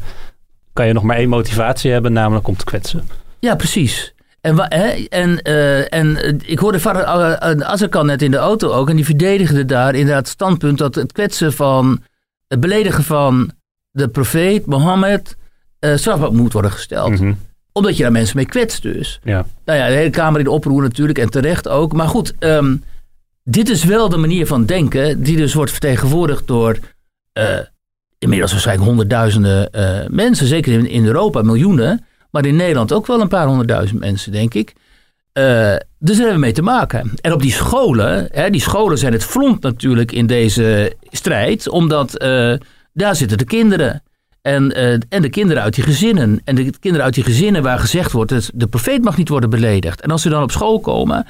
[0.73, 2.13] kan je nog maar één motivatie hebben.
[2.13, 3.03] Namelijk om te kwetsen.
[3.39, 4.13] Ja, precies.
[4.41, 7.05] En, hè, en, uh, en ik hoorde vader
[7.65, 8.89] Azarkan net in de auto ook.
[8.89, 12.01] En die verdedigde daar inderdaad het standpunt dat het kwetsen van.
[12.47, 13.51] Het beledigen van
[13.91, 15.37] de profeet Mohammed.
[15.79, 17.09] Uh, strafbaar moet worden gesteld.
[17.09, 17.37] Mm -hmm.
[17.71, 19.19] Omdat je daar mensen mee kwetst dus.
[19.23, 19.45] Ja.
[19.65, 21.17] Nou ja, de hele Kamer in oproer natuurlijk.
[21.17, 21.93] En terecht ook.
[21.93, 22.83] Maar goed, um,
[23.43, 25.23] dit is wel de manier van denken.
[25.23, 26.77] Die dus wordt vertegenwoordigd door.
[27.33, 27.45] Uh,
[28.17, 29.69] inmiddels waarschijnlijk honderdduizenden
[30.11, 30.47] mensen.
[30.47, 32.05] Zeker in, in Europa, miljoenen.
[32.31, 34.73] Maar in Nederland ook wel een paar honderdduizend mensen, denk ik.
[35.33, 37.11] Uh, dus daar hebben we mee te maken.
[37.21, 42.23] En op die scholen, hè, die scholen zijn het front natuurlijk in deze strijd, omdat
[42.23, 42.53] uh,
[42.93, 44.03] daar zitten de kinderen.
[44.41, 46.41] En, uh, en de kinderen uit die gezinnen.
[46.43, 49.49] En de kinderen uit die gezinnen waar gezegd wordt, dat de profeet mag niet worden
[49.49, 50.01] beledigd.
[50.01, 51.27] En als ze dan op school komen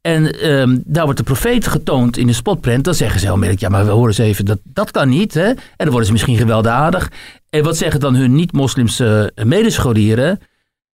[0.00, 3.68] en um, daar wordt de profeet getoond in de spotprint, dan zeggen ze onmiddellijk, ja
[3.68, 5.34] maar we horen eens even, dat, dat kan niet.
[5.34, 5.46] Hè?
[5.46, 7.10] En dan worden ze misschien gewelddadig.
[7.50, 10.40] En wat zeggen dan hun niet-moslimse medescholieren?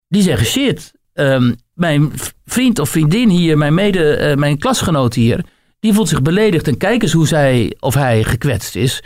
[0.08, 2.12] Die zeggen shit, um, mijn
[2.44, 5.44] vriend of vriendin hier, mijn, mede, uh, mijn klasgenoot hier,
[5.80, 6.68] die voelt zich beledigd.
[6.68, 9.02] En kijk eens hoe zij of hij gekwetst is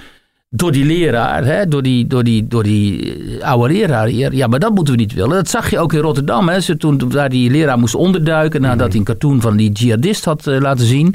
[0.53, 1.69] door die leraar, hè?
[1.69, 4.35] Door, die, door, die, door die oude leraar hier.
[4.35, 5.37] Ja, maar dat moeten we niet willen.
[5.37, 6.49] Dat zag je ook in Rotterdam.
[6.49, 6.77] Hè?
[6.77, 10.61] Toen daar die leraar moest onderduiken nadat hij een cartoon van die jihadist had uh,
[10.61, 11.15] laten zien.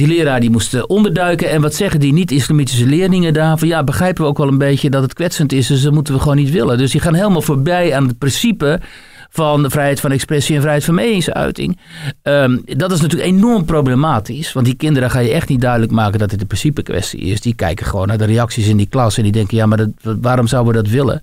[0.00, 1.50] Die leraar die moest onderduiken.
[1.50, 3.58] En wat zeggen die niet-islamitische leerlingen daar?
[3.58, 5.66] Van ja, begrijpen we ook wel een beetje dat het kwetsend is.
[5.66, 6.78] Dus dat moeten we gewoon niet willen.
[6.78, 8.80] Dus die gaan helemaal voorbij aan het principe
[9.30, 11.78] van de vrijheid van expressie en vrijheid van meningsuiting.
[12.22, 14.52] Um, dat is natuurlijk enorm problematisch.
[14.52, 17.40] Want die kinderen ga je echt niet duidelijk maken dat het een principe kwestie is.
[17.40, 20.46] Die kijken gewoon naar de reacties in die klas en die denken, ja, maar waarom
[20.46, 21.22] zouden we dat willen?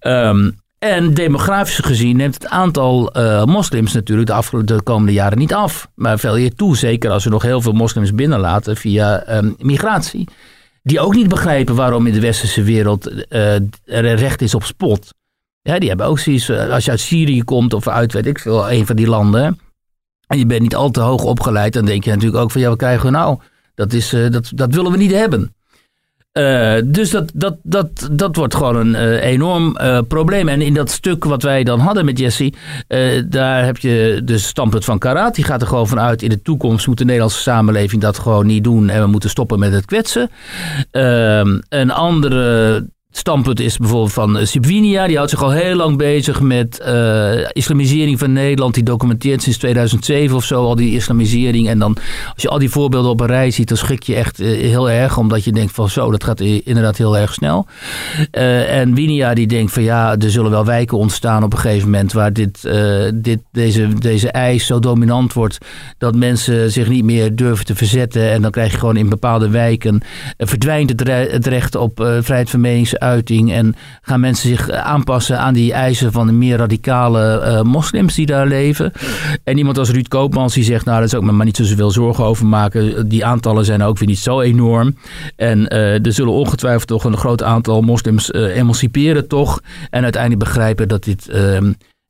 [0.00, 5.38] Um, en demografisch gezien neemt het aantal uh, moslims natuurlijk de, afgelopen, de komende jaren
[5.38, 5.88] niet af.
[5.94, 10.28] Maar veel eer toe, zeker als we nog heel veel moslims binnenlaten via um, migratie.
[10.82, 15.14] Die ook niet begrijpen waarom in de westerse wereld uh, er recht is op spot.
[15.60, 18.70] Ja, die hebben ook zoiets, als je uit Syrië komt of uit, weet ik veel,
[18.70, 19.58] een van die landen.
[20.26, 22.68] En je bent niet al te hoog opgeleid, dan denk je natuurlijk ook van, ja,
[22.68, 23.38] wat krijgen we nou?
[23.74, 25.54] Dat, is, dat, dat willen we niet hebben.
[26.32, 30.48] Uh, dus dat, dat, dat, dat wordt gewoon een uh, enorm uh, probleem.
[30.48, 32.52] En in dat stuk wat wij dan hadden met Jesse,
[33.28, 35.34] daar heb je dus standpunt van Karat.
[35.34, 38.64] Die gaat er gewoon vanuit, in de toekomst moet de Nederlandse samenleving dat gewoon niet
[38.64, 38.88] doen.
[38.88, 40.30] En we moeten stoppen met het kwetsen.
[40.90, 45.06] Ehm, een andere standpunt is bijvoorbeeld van Sibwinia.
[45.06, 48.74] Die houdt zich al heel lang bezig met uh, islamisering van Nederland.
[48.74, 51.68] Die documenteert sinds 2007 of zo al die islamisering.
[51.68, 51.96] En dan
[52.34, 54.90] als je al die voorbeelden op een rij ziet, dan schrik je echt uh, heel
[54.90, 55.18] erg.
[55.18, 57.66] Omdat je denkt van zo, dat gaat inderdaad heel erg snel.
[58.30, 62.12] En Winia die denkt van ja, er zullen wel wijken ontstaan op een gegeven moment.
[62.12, 62.68] Waar dit,
[63.14, 65.58] dit, deze, deze eis zo dominant wordt
[65.98, 68.30] dat mensen zich niet meer durven te verzetten.
[68.30, 70.00] En dan krijg je gewoon in bepaalde wijken
[70.38, 75.54] verdwijnt het, het recht op vrijheid van menings uiting en gaan mensen zich aanpassen aan
[75.54, 78.92] die eisen van de meer radicale uh, moslims die daar leven.
[79.44, 81.64] En iemand als Ruud Koopmans die zegt, nou daar zou ik me maar niet zo
[81.64, 83.08] zoveel zorgen over maken.
[83.08, 84.96] Die aantallen zijn ook weer niet zo enorm.
[85.36, 89.60] En uh, er zullen ongetwijfeld toch een groot aantal moslims uh, emanciperen toch.
[89.90, 91.30] En uiteindelijk begrijpen dat dit...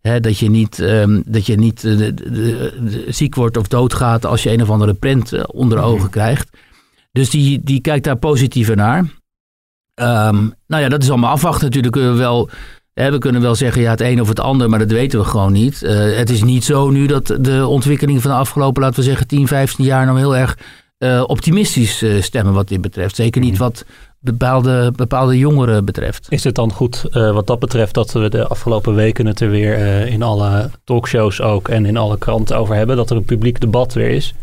[0.02, 3.68] He, dat je niet, um, dat je niet uh, de, de, de, ziek wordt of
[3.68, 6.56] doodgaat als je een of andere prent uh, onder de ogen krijgt.
[7.12, 9.21] Dus die, die kijkt daar positiever naar.
[9.94, 11.96] Um, nou ja, dat is allemaal afwachten natuurlijk.
[11.96, 12.48] Uh, wel
[12.94, 15.52] we kunnen wel zeggen, ja, het een of het ander, maar dat weten we gewoon
[15.52, 15.80] niet.
[15.80, 19.46] het is niet zo nu dat de ontwikkeling van de afgelopen, laten we zeggen, 10,
[19.46, 20.58] 15 jaar nou heel erg
[21.26, 23.16] optimistisch stemmen wat dit betreft.
[23.16, 23.62] Zeker niet mhm.
[23.62, 23.84] wat
[24.18, 26.26] bepaalde, bepaalde jongeren betreft.
[26.28, 30.06] Is het dan goed wat dat betreft dat we de afgelopen weken het er weer
[30.06, 33.92] in alle talkshows ook en in alle kranten over hebben, dat er een publiek debat
[33.92, 34.34] weer is?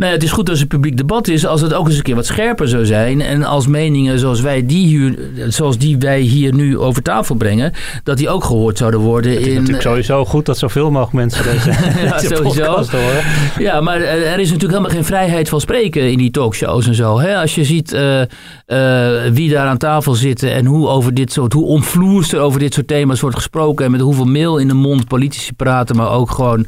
[0.00, 2.14] Nou het is goed als er publiek debat is, als het ook eens een keer
[2.14, 3.20] wat scherper zou zijn.
[3.20, 7.72] En als meningen zoals, wij die, hier, zoals die wij hier nu over tafel brengen,
[8.04, 9.30] dat die ook gehoord zouden worden.
[9.30, 11.70] Het is in, natuurlijk sowieso goed dat zoveel mogelijk mensen deze,
[12.04, 12.64] ja, sowieso.
[12.64, 13.22] horen.
[13.58, 17.18] Ja, maar er is natuurlijk helemaal geen vrijheid van spreken in die talkshows en zo.
[17.18, 17.36] Hè?
[17.36, 18.26] Als je ziet uh, uh,
[19.32, 22.74] wie daar aan tafel zitten en hoe over dit soort, hoe omvloerst er over dit
[22.74, 26.30] soort thema's wordt gesproken en met hoeveel mail in de mond politici praten, maar ook
[26.30, 26.66] gewoon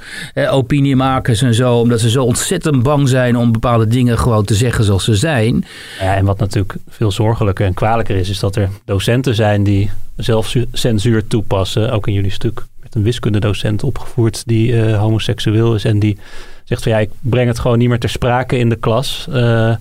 [0.50, 4.84] opiniemakers en zo, omdat ze zo ontzettend bang zijn om bepaalde dingen gewoon te zeggen
[4.84, 5.64] zoals ze zijn.
[6.00, 9.90] Ja, en wat natuurlijk veel zorgelijker en kwalijker is, is dat er docenten zijn die
[10.16, 11.92] zelf censuur toepassen.
[11.92, 16.18] Ook in jullie stuk met een wiskundedocent opgevoerd die uh, homoseksueel is en die
[16.64, 19.26] zegt van ja, ik breng het gewoon niet meer ter sprake in de klas.
[19.30, 19.74] Uh,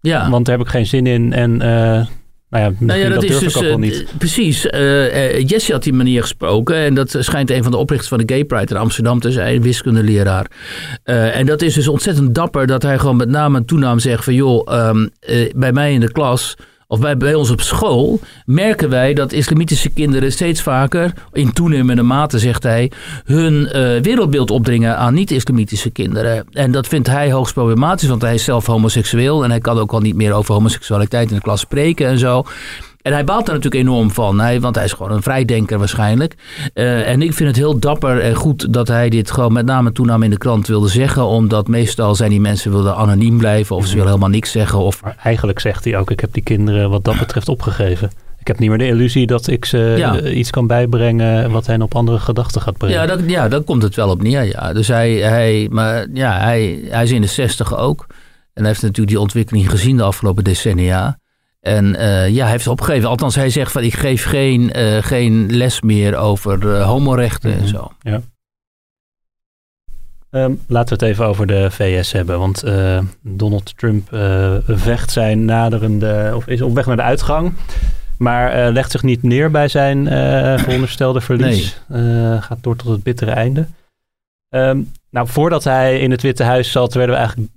[0.00, 0.30] ja.
[0.30, 2.06] Want daar heb ik geen zin in en uh,
[2.50, 4.06] nou ja, nou ja, dat, is dus, uh, niet.
[4.18, 4.64] Precies.
[4.64, 6.76] Uh, Jesse had die manier gesproken.
[6.76, 9.62] En dat schijnt een van de oprichters van de Gay Pride in Amsterdam te zijn.
[9.62, 10.50] Wiskundeleraar.
[11.04, 14.24] Uh, en dat is dus ontzettend dapper dat hij gewoon met naam en toenaam zegt
[14.24, 14.34] van...
[14.34, 15.10] joh, um,
[15.56, 16.56] bij mij in de klas
[16.86, 22.02] of bij, bij ons op school, merken wij dat islamitische kinderen steeds vaker, in toenemende
[22.02, 22.90] mate zegt hij,
[23.24, 23.70] hun uh,
[24.00, 26.46] wereldbeeld opdringen aan niet-islamitische kinderen.
[26.52, 29.92] En dat vindt hij hoogst problematisch, want hij is zelf homoseksueel en hij kan ook
[29.92, 32.44] al niet meer over homoseksualiteit in de klas spreken en zo.
[33.06, 36.34] En hij baalt daar natuurlijk enorm van, hij, want hij is gewoon een vrijdenker waarschijnlijk.
[36.74, 39.92] Uh, en ik vind het heel dapper en goed dat hij dit gewoon met name
[39.92, 41.26] toename in de krant wilde zeggen.
[41.26, 44.78] Omdat meestal zijn die mensen willen anoniem blijven of ze willen helemaal niks zeggen.
[44.78, 45.02] Of...
[45.02, 48.10] Maar eigenlijk zegt hij ook, ik heb die kinderen wat dat betreft opgegeven.
[48.38, 51.94] Ik heb niet meer de illusie dat ik ze iets kan bijbrengen wat hen op
[51.94, 52.96] andere gedachten gaat brengen.
[52.96, 54.44] Ja, dat, ja, dan komt het wel op neer.
[54.44, 54.72] Ja.
[54.72, 58.06] Dus hij, hij, maar, ja, hij, hij is in de zestig ook.
[58.08, 61.18] En hij heeft natuurlijk die ontwikkeling gezien de afgelopen decennia.
[61.66, 63.08] En uh, ja, hij heeft opgegeven.
[63.08, 67.58] Althans, hij zegt van ik geef geen, uh, geen les meer over uh, homorechten en
[67.58, 67.66] mhm.
[67.66, 67.92] zo.
[68.00, 68.20] Ja.
[70.30, 72.38] Um, laten we het even over de VS hebben.
[72.38, 72.64] Want
[73.20, 74.08] Donald Trump
[74.66, 77.52] vecht zijn naderende, of is op weg naar de uitgang.
[78.18, 80.06] Maar legt zich niet neer bij zijn
[80.58, 81.80] veronderstelde verlies.
[81.88, 82.40] Nee.
[82.40, 83.66] gaat door tot het bittere einde.
[84.48, 87.50] Um, nou, voordat hij in het Witte Huis zat, werden we eigenlijk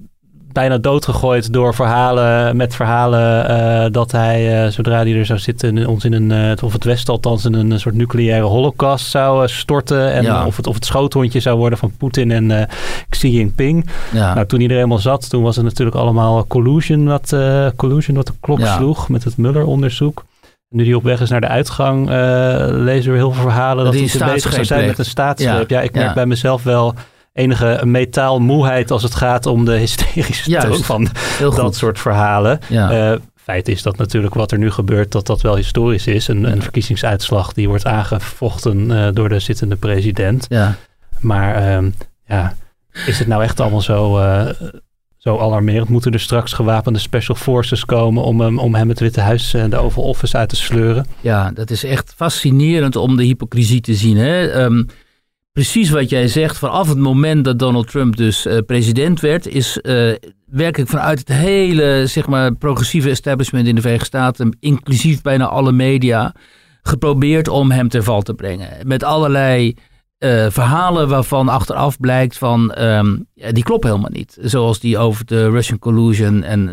[0.51, 5.87] bijna doodgegooid door verhalen, met verhalen uh, dat hij, uh, zodra hij er zou zitten,
[5.87, 10.11] ons in een, uh, of het Westen althans, in een soort nucleaire holocaust zou storten.
[10.11, 12.67] En of, het, of het schoothondje zou worden van Poetin en
[13.09, 13.89] Xi Jinping.
[14.13, 14.33] Ja.
[14.33, 17.35] Nou, toen hij er eenmaal zat, toen was het natuurlijk allemaal collusion wat,
[17.75, 20.25] collusion wat de klok sloeg met het Mueller-onderzoek.
[20.69, 22.09] Nu hij op weg is naar de uitgang,
[22.69, 25.69] lezen we heel veel verhalen dat, dat hij bezig zou zijn met een staatsgreep.
[25.69, 26.93] Ja, ik merk bij mezelf wel
[27.39, 31.07] enige metaalmoeheid als het gaat om de hysterische Juist, toon van
[31.55, 32.59] dat soort verhalen.
[32.69, 33.11] Ja.
[33.11, 36.27] Uh, feit is dat natuurlijk wat er nu gebeurt, dat dat wel historisch is.
[36.27, 40.45] Een, een verkiezingsuitslag die wordt aangevochten uh, door de zittende president.
[40.49, 40.75] Ja.
[41.19, 41.91] Maar uh,
[42.25, 42.55] ja,
[43.05, 44.49] is het nou echt allemaal zo, uh,
[45.17, 45.89] zo alarmerend?
[45.89, 49.69] Moeten er straks gewapende special forces komen om hem, om hem het Witte Huis en
[49.69, 51.05] de Oval Office uit te sleuren?
[51.21, 54.17] Ja, dat is echt fascinerend om de hypocrisie te zien.
[54.17, 54.63] Hè?
[54.63, 54.87] Um,
[55.51, 56.57] precies wat jij zegt.
[56.57, 60.13] Vanaf het moment dat Donald Trump dus uh, president werd, is uh,
[60.45, 65.71] werkelijk vanuit het hele zeg maar, progressieve establishment in de Verenigde Staten, inclusief bijna alle
[65.71, 66.35] media,
[66.81, 68.87] geprobeerd om hem ter val te brengen.
[68.87, 69.75] Met allerlei
[70.19, 74.37] uh, verhalen waarvan achteraf blijkt van um, ja, die kloppen helemaal niet.
[74.41, 76.69] Zoals die over de Russian collusion en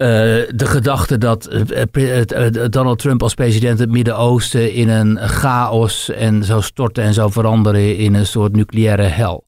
[0.00, 0.06] uh,
[0.54, 6.62] de gedachte dat uh, Donald Trump als president het Midden-Oosten in een chaos en zou
[6.62, 9.44] storten en zou veranderen in een soort nucleaire hel.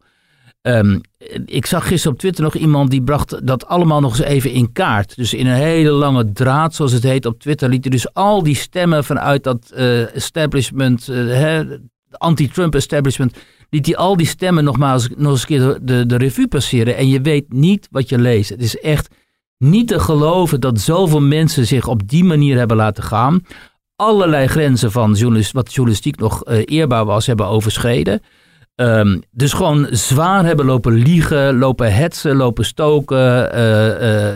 [0.63, 1.01] Um,
[1.45, 4.73] ik zag gisteren op Twitter nog iemand die bracht dat allemaal nog eens even in
[4.73, 5.17] kaart.
[5.17, 8.43] Dus in een hele lange draad, zoals het heet op Twitter, liet hij dus al
[8.43, 9.71] die stemmen vanuit dat
[10.15, 11.09] establishment,
[12.11, 13.37] anti-Trump establishment,
[13.71, 16.97] liet hij al die stemmen nogmaals nog eens een keer de, de revue passeren.
[16.97, 18.51] En je weet niet wat je leest.
[18.51, 19.09] Het is echt
[19.63, 23.47] niet te geloven dat zoveel mensen zich op die manier hebben laten gaan.
[23.97, 25.17] Allerlei grenzen van
[25.53, 28.21] wat journalistiek nog uh, eerbaar was, hebben overschreden.
[28.77, 34.29] Um, dus gewoon zwaar hebben lopen liegen, lopen hetsen, lopen stoken, uh, uh,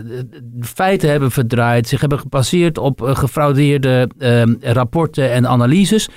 [0.61, 6.09] feiten hebben verdraaid, zich hebben gebaseerd op gefraudeerde ehm, rapporten en analyses.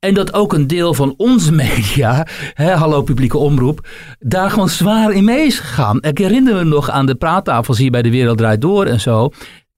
[0.00, 5.12] En dat ook een deel van onze media, hè, hallo publieke omroep, daar gewoon zwaar
[5.12, 5.98] in mee is gegaan.
[6.00, 9.30] Ik herinner me nog aan de praattafels hier bij de Wereld Draait Door en zo.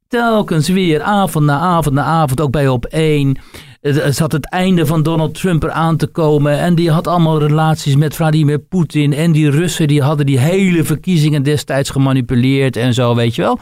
[0.08, 3.38] Telkens weer, avond na avond na avond, ook bij op één.
[3.80, 6.58] het zat het einde van Donald Trump eraan te komen.
[6.58, 9.12] En die had allemaal relaties met Vladimir Poetin.
[9.12, 13.58] En die Russen die hadden die hele verkiezingen destijds gemanipuleerd en zo, weet je wel.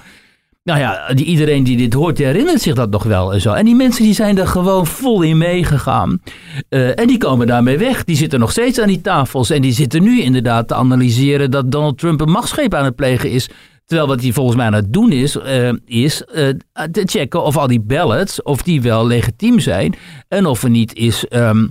[0.63, 3.53] Nou ja, die, iedereen die dit hoort, herinnert zich dat nog wel en zo.
[3.53, 6.21] En die mensen die zijn er gewoon vol in meegegaan.
[6.69, 8.05] Uh, en die komen daarmee weg.
[8.05, 9.51] Die zitten nog steeds aan die tafels.
[9.51, 13.31] En die zitten nu inderdaad te analyseren dat Donald Trump een machtsgreep aan het plegen
[13.31, 13.49] is.
[13.85, 16.49] Terwijl wat hij volgens mij aan het doen is, uh, is uh,
[16.91, 19.95] te checken of al die ballots, of die wel legitiem zijn.
[20.29, 21.71] En of er niet is um,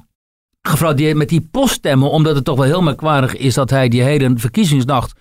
[0.62, 2.10] gefraudeerd met die poststemmen.
[2.10, 5.20] Omdat het toch wel heel merkwaardig is dat hij die hele verkiezingsnacht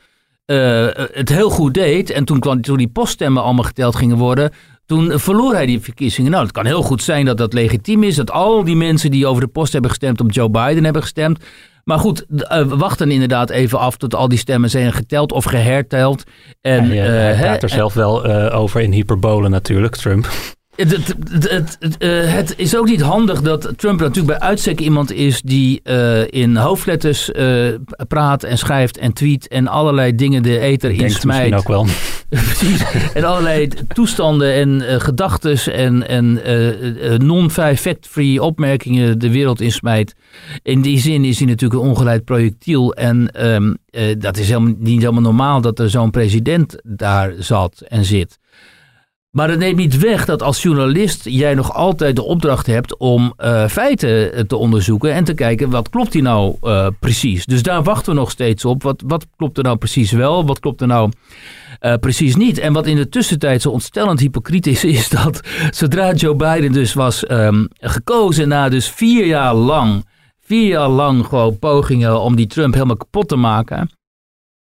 [0.50, 2.10] uh, het heel goed deed.
[2.10, 4.50] En toen, kwam, toen die poststemmen allemaal geteld gingen worden,
[4.86, 6.30] toen verloor hij die verkiezingen.
[6.30, 8.16] Nou, het kan heel goed zijn dat dat legitiem is.
[8.16, 11.44] Dat al die mensen die over de post hebben gestemd op Joe Biden hebben gestemd.
[11.84, 15.44] Maar goed, uh, we wachten inderdaad even af tot al die stemmen zijn geteld of
[15.44, 16.24] geherteld.
[16.60, 20.28] En, ja, hij praat er zelf wel over in hyperbolen natuurlijk, Trump.
[20.78, 21.14] Het, het,
[21.50, 25.80] het, uh, het, is ook niet handig dat Trump natuurlijk bij uitstek iemand is die
[25.84, 27.68] uh, in hoofdletters uh,
[28.08, 31.24] praat en schrijft en tweet en allerlei dingen de ether insmijt.
[31.24, 31.86] misschien ook wel.
[32.28, 32.82] Precies.
[33.14, 36.40] En allerlei toestanden en gedachten en, en
[37.26, 40.14] non-fact-free opmerkingen de wereld insmijt.
[40.62, 43.76] In die zin is hij natuurlijk een ongeleid projectiel en um,
[44.18, 48.38] dat is helemaal, niet helemaal normaal dat er zo'n president daar zat en zit.
[49.30, 53.34] Maar het neemt niet weg dat als journalist jij nog altijd de opdracht hebt om
[53.38, 57.44] uh, feiten te onderzoeken en te kijken wat klopt die nou uh, precies.
[57.44, 58.82] Dus daar wachten we nog steeds op.
[58.82, 60.46] Wat, wat klopt er nou precies wel?
[60.46, 61.10] Wat klopt er nou
[62.00, 62.58] precies niet?
[62.58, 66.94] En wat in de tussentijd zo ontstellend hypocriet is, is dat zodra Joe Biden dus
[66.94, 70.06] was um, gekozen na dus vier jaar lang,
[70.40, 73.97] vier jaar lang gewoon pogingen om die Trump helemaal kapot te maken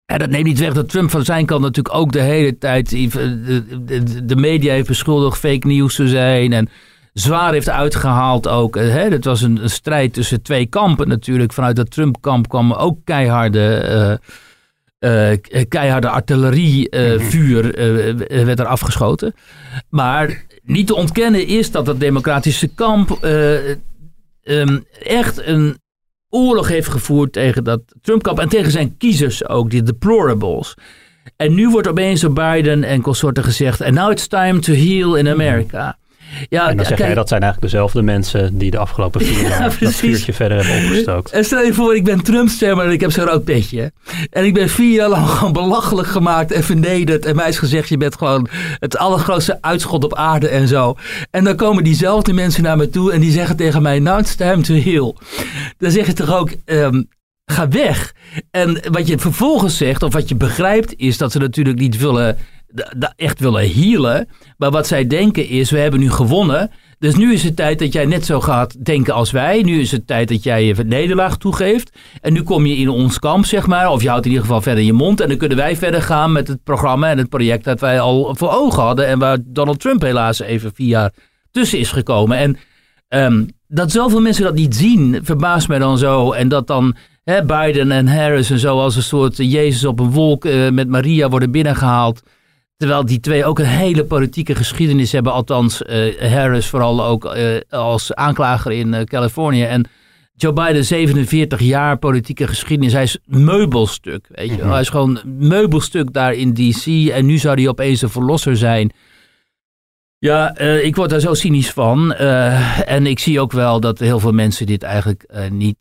[0.07, 2.89] en dat neemt niet weg dat Trump van zijn kant natuurlijk ook de hele tijd
[2.89, 6.53] de, media heeft beschuldigd fake nieuws te zijn.
[6.53, 6.69] En
[7.13, 8.75] zwaar heeft uitgehaald ook.
[8.75, 9.09] Hè?
[9.09, 11.53] Het was een, een, strijd tussen twee kampen natuurlijk.
[11.53, 14.19] Vanuit dat Trump-kamp kwam ook keiharde,
[14.99, 19.33] uh, uh, keiharde artillerievuur uh, werd er afgeschoten.
[19.89, 23.17] Maar niet te ontkennen is dat het democratische kamp
[24.43, 25.77] um, echt een
[26.29, 30.73] oorlog heeft gevoerd tegen dat Trump-kamp en tegen zijn kiezers ook, die deplorables.
[31.35, 35.15] En nu wordt opeens door Biden en consorten gezegd, and now it's time to heal
[35.15, 35.97] in America.
[36.49, 39.75] Ja, en dan zeg jij dat zijn eigenlijk dezelfde mensen die de afgelopen vier jaar
[39.79, 41.31] ja, dat vuurtje verder hebben opgestookt.
[41.31, 43.91] En stel je voor, ik ben Trump-stemmer en ik heb zo'n rood petje.
[44.29, 47.25] En ik ben vier jaar lang gewoon belachelijk gemaakt en vernederd.
[47.25, 48.47] En mij is gezegd, je bent gewoon
[48.79, 50.95] het allergrootste uitschot op aarde en zo.
[51.31, 54.35] En dan komen diezelfde mensen naar me toe en die zeggen tegen mij, now it's
[54.35, 55.17] time to heal.
[55.77, 57.07] Dan zeg je toch ook, um,
[57.51, 58.13] ga weg.
[58.51, 62.37] En wat je vervolgens zegt, of wat je begrijpt, is dat ze natuurlijk niet willen
[63.15, 64.27] echt willen healen.
[64.57, 66.71] Maar wat zij denken is, we hebben nu gewonnen.
[66.99, 69.61] Dus nu is het tijd dat jij net zo gaat denken als wij.
[69.61, 71.97] Nu is het tijd dat jij je nederlaag toegeeft.
[72.21, 73.91] En nu kom je in ons kamp, zeg maar.
[73.91, 75.21] Of je houdt in ieder geval verder je mond.
[75.21, 78.35] En dan kunnen wij verder gaan met het programma en het project dat wij al
[78.35, 79.07] voor ogen hadden.
[79.07, 81.13] En waar Donald Trump helaas even vier jaar
[81.51, 82.37] tussen is gekomen.
[82.37, 82.57] En
[83.09, 86.31] um, dat zoveel mensen dat niet zien, verbaast mij dan zo.
[86.31, 86.95] En dat dan
[87.45, 91.29] Biden en Harris en zo als een soort Jezus op een wolk uh, met Maria
[91.29, 92.21] worden binnengehaald.
[92.77, 95.33] Terwijl die twee ook een hele politieke geschiedenis hebben.
[95.33, 99.63] Althans, uh, Harris vooral ook uh, als aanklager in uh, Californië.
[99.63, 99.85] En
[100.35, 102.93] Joe Biden 47 jaar politieke geschiedenis.
[102.93, 104.27] Hij is meubelstuk.
[104.29, 104.53] Weet je?
[104.53, 104.71] Mm -hmm.
[104.71, 107.09] Hij is gewoon meubelstuk daar in DC.
[107.09, 108.91] En nu zou hij opeens een verlosser zijn.
[110.19, 112.13] Ja, ik word daar zo cynisch van.
[112.13, 115.77] en ik zie ook wel dat heel veel mensen dit eigenlijk niet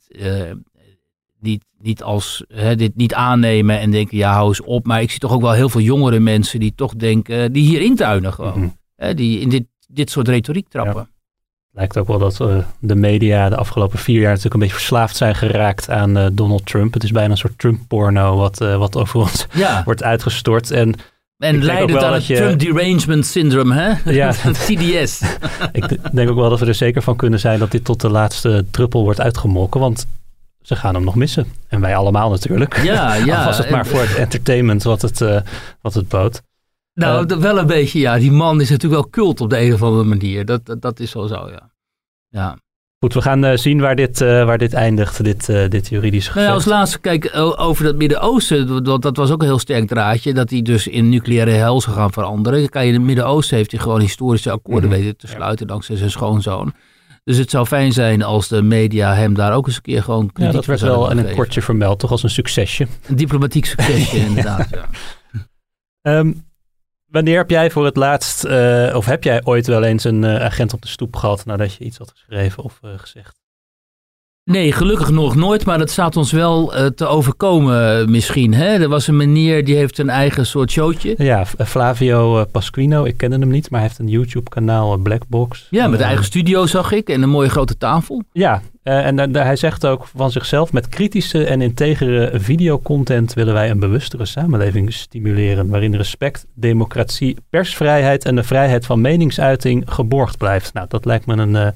[1.46, 4.86] niet, niet als hè, dit niet aannemen en denken, ja, hou eens op.
[4.86, 7.80] Maar ik zie toch ook wel heel veel jongere mensen die toch denken, die hier
[7.80, 8.58] intuinen gewoon.
[8.58, 8.68] Mhm.
[8.96, 11.08] hè, die in dit, dit soort retoriek trappen.
[11.72, 15.16] Lijkt ook wel dat uh, de media de afgelopen vier jaar natuurlijk een beetje verslaafd
[15.16, 16.94] zijn geraakt aan uh, Donald Trump.
[16.94, 19.82] Het is bijna een soort Trump-porno wat, uh, wat over ons ja.
[19.84, 20.70] wordt uitgestort.
[20.70, 20.94] En
[21.38, 22.36] en leidend aan het je...
[22.36, 24.10] Trump Derangement Syndrome, hè?
[24.10, 24.30] Ja.
[24.66, 25.20] CDS.
[25.72, 28.10] ik denk ook wel dat we er zeker van kunnen zijn dat dit tot de
[28.10, 29.80] laatste druppel wordt uitgemolken.
[29.80, 30.06] Want
[30.66, 31.46] ze gaan hem nog missen.
[31.68, 32.82] En wij allemaal natuurlijk.
[32.82, 33.44] Ja, ja.
[33.44, 35.40] was het maar voor het entertainment wat het, uh,
[35.80, 36.42] wat het bood.
[36.94, 38.18] Nou, uh, wel een beetje, ja.
[38.18, 40.44] Die man is natuurlijk wel cult op de een of andere manier.
[40.44, 41.70] Dat, dat, dat is wel zo, ja.
[42.28, 42.58] Ja.
[42.98, 46.34] Goed, we gaan uh, zien waar dit, waar dit eindigt, dit, dit juridische gevecht.
[46.34, 49.86] Nou ja, als laatste, kijk, over het Midden-Oosten, dat, dat was ook een heel sterk
[49.86, 52.68] draadje, dat hij dus in nucleaire hel zou gaan veranderen.
[52.68, 55.04] Kijk, in het Midden-Oosten heeft hij gewoon historische akkoorden mm -hmm.
[55.04, 56.74] weten te sluiten, dankzij zijn schoonzoon.
[57.26, 60.32] Dus het zou fijn zijn als de media hem daar ook eens een keer gewoon
[60.32, 62.86] kritiek Ja, dat werd wel in een kortje vermeld, toch als een succesje.
[63.06, 64.88] Een diplomatiek succesje, inderdaad, ja.
[66.18, 66.44] Um,
[67.16, 68.44] Wanneer heb jij voor het laatst,
[68.94, 71.98] of heb jij ooit wel eens een agent op de stoep gehad nadat je iets
[71.98, 73.45] had geschreven of gezegd?
[74.50, 78.54] Nee, gelukkig nog nooit, maar dat staat ons wel uh, te overkomen misschien.
[78.54, 78.66] Hè?
[78.66, 81.14] Er was een meneer die heeft een eigen soort showtje.
[81.18, 85.66] Ja, Flavio uh, Pasquino, ik kende hem niet, maar hij heeft een YouTube-kanaal, uh, Blackbox.
[85.70, 88.22] Ja, met een eigen studio zag ik en een mooie grote tafel.
[88.32, 93.80] Ja, en hij zegt ook van zichzelf, met kritische en integere videocontent willen wij een
[93.80, 100.72] bewustere samenleving stimuleren, waarin respect, democratie, persvrijheid en de vrijheid van meningsuiting geborgd blijft.
[100.72, 101.74] Nou, dat lijkt me een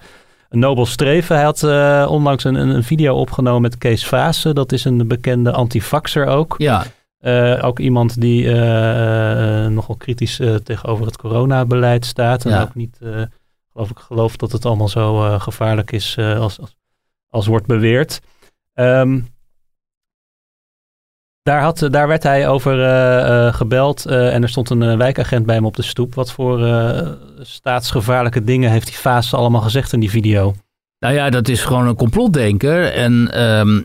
[0.51, 1.37] een nobel streven.
[1.37, 4.55] Hij had uh, onlangs een, een, video opgenomen met Kees Vaassen.
[4.55, 6.55] Dat is een bekende antivaxer ook.
[6.59, 6.85] Ja.
[7.21, 12.45] Uh, ook iemand die uh, nogal kritisch tegenover het coronabeleid staat.
[12.45, 12.99] En ook niet,
[13.73, 16.77] geloof ik, geloof dat het allemaal zo gevaarlijk is als, als,
[17.29, 18.21] als, wordt beweerd.
[18.75, 19.29] Um,
[21.51, 25.47] daar, had, daar werd hij over uh, uh, gebeld uh, en er stond een wijkagent
[25.47, 26.15] bij hem op de stoep.
[26.15, 26.69] Wat voor
[27.41, 30.55] staatsgevaarlijke dingen heeft die Faas allemaal gezegd in die video?
[30.99, 32.93] Nou ja, dat is gewoon een complotdenker.
[32.93, 33.85] En, um,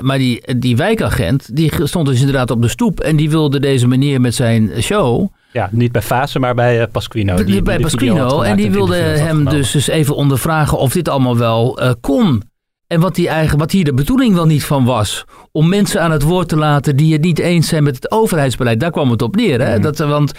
[0.00, 3.00] maar die, die wijkagent, die stond dus inderdaad op de stoep.
[3.00, 5.28] En die wilde deze meneer met zijn show...
[5.52, 7.44] Ja, niet bij Fase, maar bij Pasquino.
[7.44, 8.42] Die, bij Pasquino.
[8.42, 12.42] En die wilde hem dus, dus even ondervragen of dit allemaal wel kon.
[12.90, 15.24] En wat, die eigen, wat hier de bedoeling wel niet van was.
[15.52, 18.80] Om mensen aan het woord te laten die het niet eens zijn met het overheidsbeleid.
[18.80, 19.60] Daar kwam het op neer.
[19.60, 19.72] Hè?
[19.72, 19.82] Mhm.
[19.82, 20.32] Dat, want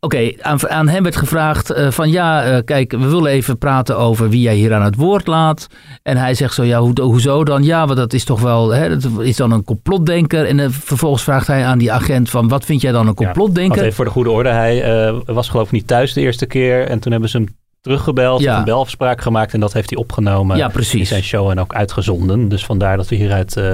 [0.00, 3.98] oké, aan, aan, hem werd gevraagd uh, van ja, uh, kijk, we willen even praten
[3.98, 5.66] over wie jij hier aan het woord laat.
[6.02, 7.64] En hij zegt zo, ja, ho hoezo dan?
[7.64, 10.44] Ja, want dat is toch wel, hè, dat is dan een complotdenker.
[10.44, 13.84] En uh, vervolgens vraagt hij aan die agent van, wat vind jij dan een complotdenker?
[13.84, 16.88] Ja, voor de goede orde, hij was geloof ik niet thuis de eerste keer.
[16.88, 17.46] En toen hebben ze hem
[17.88, 18.58] teruggebeld, ja.
[18.58, 21.00] een belafspraak gemaakt en dat heeft hij opgenomen ja, precies.
[21.00, 22.48] in zijn show en ook uitgezonden.
[22.48, 23.72] Dus vandaar dat we hieruit uh,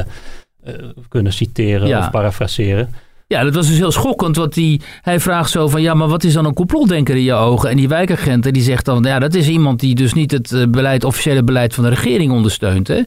[1.09, 2.95] kunnen citeren of parafraseren.
[3.27, 6.25] Ja, dat was dus heel schokkend, want die, hij vraagt zo van, ja, maar wat
[6.25, 7.71] is dan een complotdenker in je ogen?
[7.71, 10.67] En die wijkagent, die zegt dan, ja, dat is iemand die dus niet het eh,
[10.69, 12.89] beleid, officiële beleid van de regering ondersteunt.
[12.89, 13.03] Hè?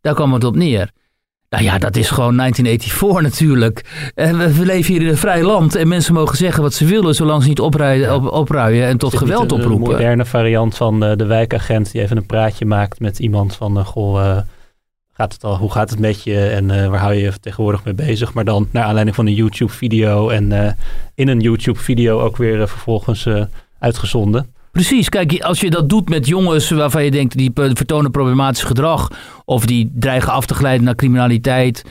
[0.00, 0.90] Daar kwam het op neer.
[1.52, 4.10] Nou ja, dat is gewoon 1984 natuurlijk.
[4.14, 7.14] En we, leven hier in een vrij land en mensen mogen zeggen wat ze willen,
[7.14, 9.86] zolang ze niet opruien, op, opruien en tot geweld oproepen.
[9.86, 13.78] Een moderne variant van uh, de wijkagent die even een praatje maakt met iemand van,
[13.78, 14.38] uh, goh, uh,
[15.12, 17.94] gaat het al, hoe gaat het met je en waar hou je je tegenwoordig mee
[17.94, 18.32] bezig?
[18.32, 20.76] Maar dan naar aanleiding van een YouTube-video en
[21.14, 23.28] in een YouTube-video ook weer vervolgens
[23.78, 24.54] uitgezonden.
[24.72, 29.10] Precies, kijk, als je dat doet met jongens waarvan je denkt die vertonen problematisch gedrag
[29.44, 31.84] of die dreigen af te glijden naar criminaliteit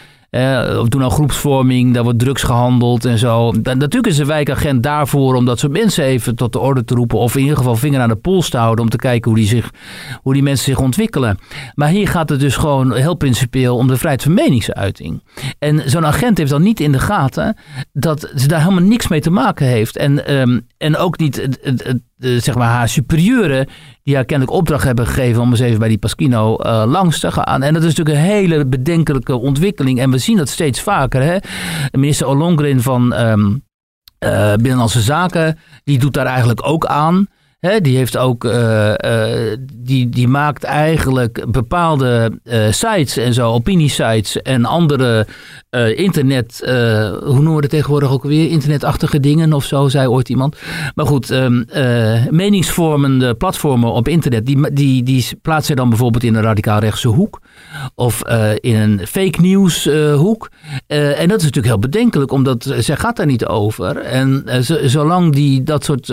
[0.79, 3.51] of doen al groepsvorming, daar wordt drugs gehandeld en zo.
[3.61, 6.95] Dan, natuurlijk is een wijkagent daarvoor om dat soort mensen even tot de orde te
[6.95, 7.17] roepen.
[7.17, 9.47] Of in ieder geval vinger aan de pols te houden om te kijken hoe die,
[9.47, 9.71] zich,
[10.21, 11.37] hoe die mensen zich ontwikkelen.
[11.75, 15.23] Maar hier gaat het dus gewoon heel principieel om de vrijheid van meningsuiting.
[15.59, 17.57] En zo'n agent heeft dan niet in de gaten
[17.93, 19.97] dat ze daar helemaal niks mee te maken heeft.
[19.97, 21.99] En, um, en ook niet het,
[22.43, 23.67] zeg maar haar superieuren
[24.03, 27.31] die haar kennelijk opdracht hebben gegeven om eens even bij die Pasquino uh, langs te
[27.31, 27.63] gaan.
[27.63, 29.99] En dat is natuurlijk een hele bedenkelijke ontwikkeling.
[29.99, 31.21] En we zien dat steeds vaker.
[31.21, 31.37] Hè?
[31.91, 33.63] Minister Ollongren van um,
[34.19, 37.27] uh, Binnenlandse Zaken, die doet daar eigenlijk ook aan
[37.61, 44.41] die heeft ook, uh, uh, die, die maakt eigenlijk bepaalde uh, sites en zo, opiniesites
[44.41, 45.27] en andere
[45.95, 46.61] internet,
[47.23, 50.55] hoe noemen we het tegenwoordig ook weer, internetachtige dingen of zo, zei ooit iemand.
[50.95, 51.65] Maar goed, um,
[52.29, 57.07] meningsvormende platformen op internet, die, die, die plaatst hij dan bijvoorbeeld in een radicaal rechtse
[57.07, 57.41] hoek
[57.95, 58.23] of
[58.59, 60.49] in een fake news hoek.
[60.87, 63.97] en dat is natuurlijk heel bedenkelijk, omdat zij gaat daar niet over.
[63.97, 64.43] En
[64.83, 66.07] zolang die dat soort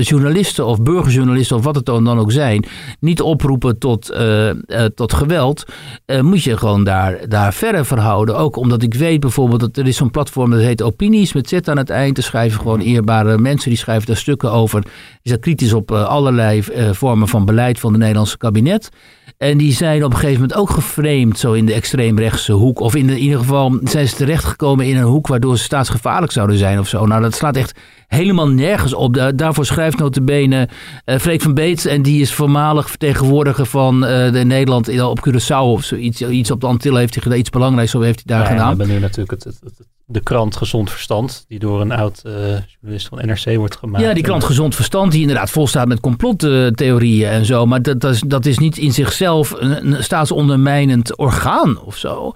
[0.00, 2.64] journalisten of burgerjournalisten of wat het dan, ook zijn,
[3.00, 4.50] niet oproepen tot, uh,
[4.94, 5.64] tot geweld,
[6.06, 8.36] uh, moet je gewoon daar, daar verre verhouden.
[8.36, 11.68] Ook omdat ik weet bijvoorbeeld dat er is zo'n platform dat heet Opinies met zit
[11.68, 12.16] aan het eind.
[12.16, 14.80] Er schrijven gewoon eerbare mensen, die schrijven daar stukken over.
[14.82, 14.90] Die
[15.22, 16.62] zijn kritisch op allerlei
[16.92, 18.90] vormen van beleid van het Nederlandse kabinet.
[19.38, 22.80] En die zijn op een gegeven moment ook geframed, zo in de extreemrechtse hoek.
[22.80, 26.56] Of in, in ieder geval zijn ze terechtgekomen in een hoek waardoor ze staatsgevaarlijk zouden
[26.56, 27.06] zijn of zo.
[27.06, 29.32] Nou, dat slaat echt helemaal nergens op.
[29.34, 30.68] daarvoor schrijft notabene
[31.04, 31.84] uh, Freek van Beets.
[31.84, 36.22] En die is voormalig vertegenwoordiger van uh, de Nederland op Curaçao of zoiets.
[36.22, 37.38] Iets op de Antillen heeft hij gedaan.
[37.38, 38.72] Iets belangrijks zo heeft hij daar gedaan.
[38.72, 42.32] We hebben nu natuurlijk het, het, de krant Gezond Verstand, die door een oud uh,
[42.66, 44.04] journalist van NRC wordt gemaakt.
[44.04, 47.66] Ja, die krant Gezond Verstand, die inderdaad volstaat met complottheorieën en zo.
[47.66, 52.32] Maar dat, dat, is, dat is niet in zichzelf een, een staatsondermijnend orgaan of zo.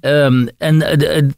[0.00, 0.84] Um, en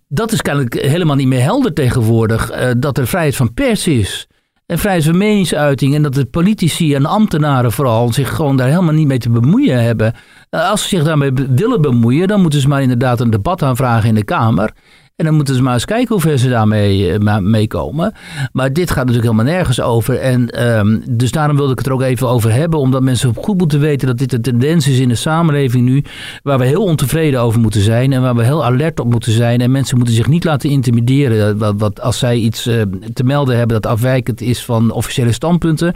[0.09, 4.27] dat is kennelijk helemaal niet meer helder tegenwoordig, uh, dat er vrijheid van pers is.
[4.69, 8.95] En vrijheid van meningsuiting en dat de politici en ambtenaren vooral zich gewoon daar helemaal
[8.95, 10.15] niet mee te bemoeien hebben.
[10.51, 14.15] Als ze zich daarmee willen bemoeien, dan moeten ze maar inderdaad een debat aanvragen in
[14.15, 14.73] de Kamer.
[15.19, 18.13] En dan moeten ze maar eens kijken hoe ver ze daarmee uh, mee komen.
[18.53, 20.19] Maar dit gaat natuurlijk helemaal nergens over.
[20.19, 22.79] En ehm, dus daarom wilde ik het er ook even over hebben.
[22.79, 26.05] Omdat mensen goed moeten weten dat dit een tendens is in de samenleving nu.
[26.43, 28.13] Waar we heel ontevreden over moeten zijn.
[28.13, 29.61] En waar we heel alert op moeten zijn.
[29.61, 31.59] En mensen moeten zich niet laten intimideren.
[31.59, 35.95] Wat, wat als zij iets uh, te melden hebben dat afwijkend is van officiële standpunten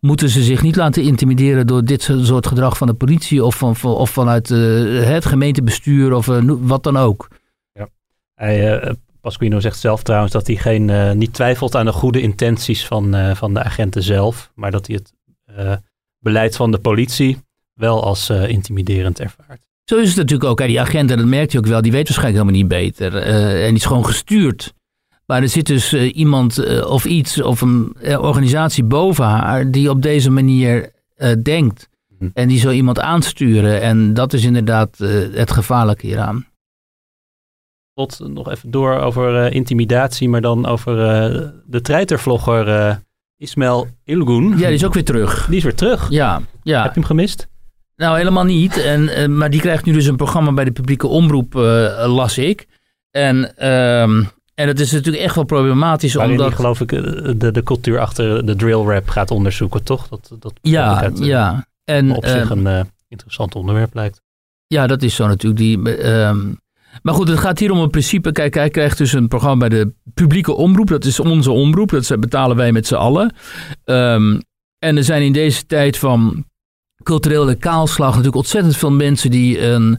[0.00, 3.76] moeten ze zich niet laten intimideren door dit soort gedrag van de politie of, van,
[3.82, 6.26] of vanuit het gemeentebestuur of
[6.60, 7.28] wat dan ook.
[8.36, 12.86] Hij, uh, Pasquino zegt zelf trouwens dat hij geen, niet twijfelt aan de goede intenties
[12.86, 15.12] van, van de agenten zelf, maar dat hij het
[16.18, 17.38] beleid van de politie
[17.74, 19.60] wel als intimiderend ervaart.
[19.84, 20.58] Zo is het natuurlijk ook.
[20.58, 20.66] Hè.
[20.66, 23.16] Die agent, dat merkt hij ook wel, die weet waarschijnlijk helemaal niet beter.
[23.16, 24.74] en die is gewoon gestuurd.
[25.26, 30.30] Maar er zit dus iemand of iets of een organisatie boven haar die op deze
[30.30, 30.92] manier
[31.42, 31.88] denkt.
[32.18, 32.28] Hm.
[32.32, 33.80] En die zo iemand aansturen.
[33.80, 34.98] En dat is inderdaad
[35.32, 36.46] het gevaarlijke hieraan.
[37.96, 40.96] Tot nog even door over intimidatie, maar dan over
[41.66, 42.98] de treitervlogger
[43.36, 44.48] Ismail Ilgun.
[44.48, 45.46] Ja, die is ook weer terug.
[45.46, 46.10] Die is weer terug.
[46.10, 46.82] Ja, ja.
[46.82, 47.48] Heb je hem gemist?
[47.96, 48.76] Nou, helemaal niet.
[48.76, 51.52] En, maar die krijgt nu dus een programma bij de publieke omroep,
[52.06, 52.66] las ik.
[53.10, 54.22] En ehm,
[54.56, 56.14] en dat is natuurlijk echt wel problematisch.
[56.14, 56.48] Waarin omdat...
[56.48, 57.02] die, geloof ik, eh,
[57.36, 60.08] de, de cultuur achter de drill rap gaat onderzoeken, toch?
[60.08, 61.66] Dat, dat ja, eh, ja.
[61.84, 64.22] En, op zich ehm, een uh, interessant onderwerp lijkt.
[64.66, 65.60] Ja, dat is zo natuurlijk.
[65.60, 66.60] Die, um,
[67.02, 68.32] maar goed, het gaat hier om een principe.
[68.32, 70.88] Kijk, hij krijgt dus een programma bij de publieke omroep.
[70.88, 71.90] Dat is onze omroep.
[71.90, 73.34] Dat betalen wij met z'n allen.
[73.84, 74.40] Um,
[74.78, 76.44] en er zijn in deze tijd van
[77.02, 79.98] culturele kaalslag natuurlijk ontzettend veel mensen die een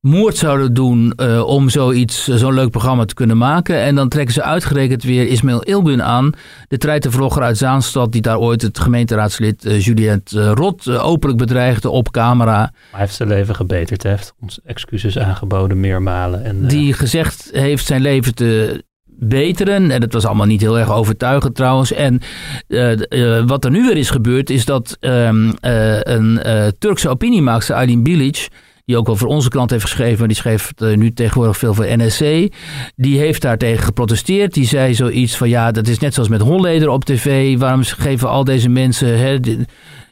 [0.00, 3.76] moord zouden doen uh, om zoiets, eh, zo'n leuk programma te kunnen maken.
[3.76, 6.32] En dan trekken ze uitgerekend weer Ismail Ilbun aan,
[6.68, 12.10] de treitenvlogger uit Zaanstad, die daar ooit het gemeenteraadslid uh, Juliette Rot openlijk bedreigde op
[12.10, 12.58] camera.
[12.58, 16.44] Maar hij heeft zijn leven gebeterd, heeft ons excuses aangeboden meermalen.
[16.44, 19.90] En, Die gezegd heeft zijn leven te beteren.
[19.90, 21.92] En dat was allemaal niet heel erg overtuigend trouwens.
[21.92, 22.20] En
[22.68, 26.40] uh, uh, wat er nu weer is gebeurd, is dat um, uh, een
[26.78, 28.48] Turkse opiniemaakster, Aydin Bilic
[28.90, 31.74] die ook wel voor onze klant heeft geschreven, maar die schreef uh, nu tegenwoordig veel
[31.74, 32.48] voor NSC.
[32.96, 34.54] Die heeft daar tegen geprotesteerd.
[34.54, 37.58] Die zei zoiets van ja, dat is net zoals met Holleder op tv.
[37.58, 39.38] Waarom geven al deze mensen hè,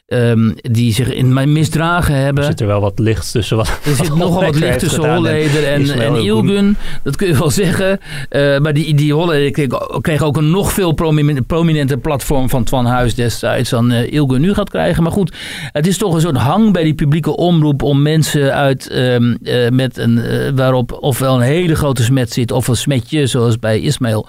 [0.09, 2.43] Um, die zich in misdragen hebben.
[2.43, 3.57] Er zit er wel wat licht tussen.
[3.57, 6.77] Wat, er zit nogal wat licht tussen Holleder en, en, Ilgun.
[7.03, 7.99] Dat kun je wel zeggen.
[8.29, 9.67] Uh, maar die, die Holleder kreeg,
[10.01, 10.91] kreeg, ook een nog veel
[11.47, 15.03] prominente platform van Twan Huis destijds dan uh, Ilgun nu gaat krijgen.
[15.03, 15.35] Maar goed,
[15.71, 19.69] het is toch een soort hang bij die publieke omroep om mensen uit um, uh,
[19.69, 20.21] met een
[20.55, 24.27] waarop ofwel een hele grote smet zit of een smetje zoals bij Ismail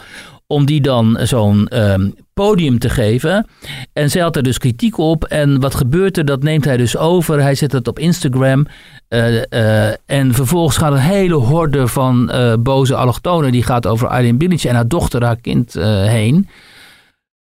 [0.51, 3.47] om die dan zo'n um, podium te geven.
[3.93, 5.25] En zij had er dus kritiek op.
[5.25, 6.25] En wat gebeurt er?
[6.25, 7.41] Dat neemt hij dus over.
[7.41, 8.67] Hij zet het op Instagram.
[9.09, 13.53] Uh, uh, en vervolgens gaat een hele horde van uh, boze allochtonen.
[13.53, 15.73] Die gaat over Eileen Bilic en haar dochter, haar kind
[16.05, 16.49] heen.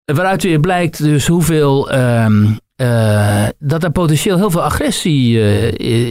[0.04, 1.94] Waaruit weer blijkt dus hoeveel...
[1.94, 2.58] Um,
[3.58, 5.40] dat er potentieel heel veel agressie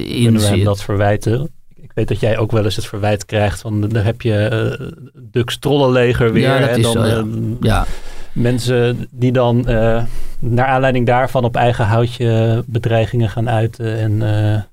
[0.07, 0.49] in Kunnen zit.
[0.49, 1.51] Kunnen dat verwijten?
[1.97, 5.59] Weet dat jij ook wel eens het verwijt krijgt van dan heb je uh, Dux
[5.59, 6.59] trollenleger weer.
[6.59, 7.25] Ja, is dan, zo, ja.
[7.61, 7.85] Ja.
[8.31, 10.03] Mensen die dan uh,
[10.39, 14.67] naar aanleiding daarvan op eigen houtje bedreigingen gaan uiten en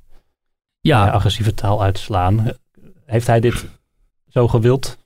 [0.80, 1.08] ja.
[1.08, 2.50] agressieve taal uitslaan.
[3.06, 3.64] Heeft hij dit
[4.28, 4.98] zo gewild?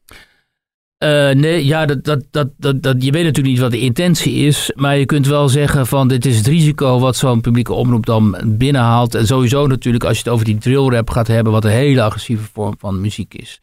[1.05, 4.73] Uh, nee, ja, dat, dat, dat, dat, je weet natuurlijk niet wat de intentie is.
[4.75, 8.37] Maar je kunt wel zeggen van dit is het risico wat zo'n publieke omroep dan
[8.45, 9.15] binnenhaalt.
[9.15, 12.03] En sowieso natuurlijk als je het over die drill rap gaat hebben, wat een hele
[12.03, 13.61] agressieve vorm van muziek is.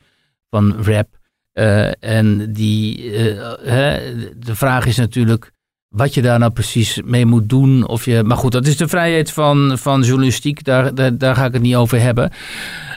[0.50, 1.08] Van rap.
[1.54, 4.00] Uh, en die, uh, hè,
[4.38, 5.52] de vraag is natuurlijk
[5.90, 7.88] wat je daar nou precies mee moet doen.
[7.88, 10.64] Of je, maar goed, dat is de vrijheid van, van journalistiek.
[10.64, 12.32] Daar, daar, daar ga ik het niet over hebben.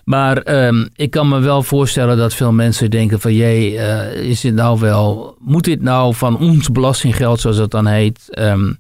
[0.09, 3.35] Maar um, ik kan me wel voorstellen dat veel mensen denken van...
[3.35, 5.37] jee, uh, is dit nou wel...
[5.39, 8.39] moet dit nou van ons belastinggeld, zoals dat dan heet...
[8.39, 8.79] Um,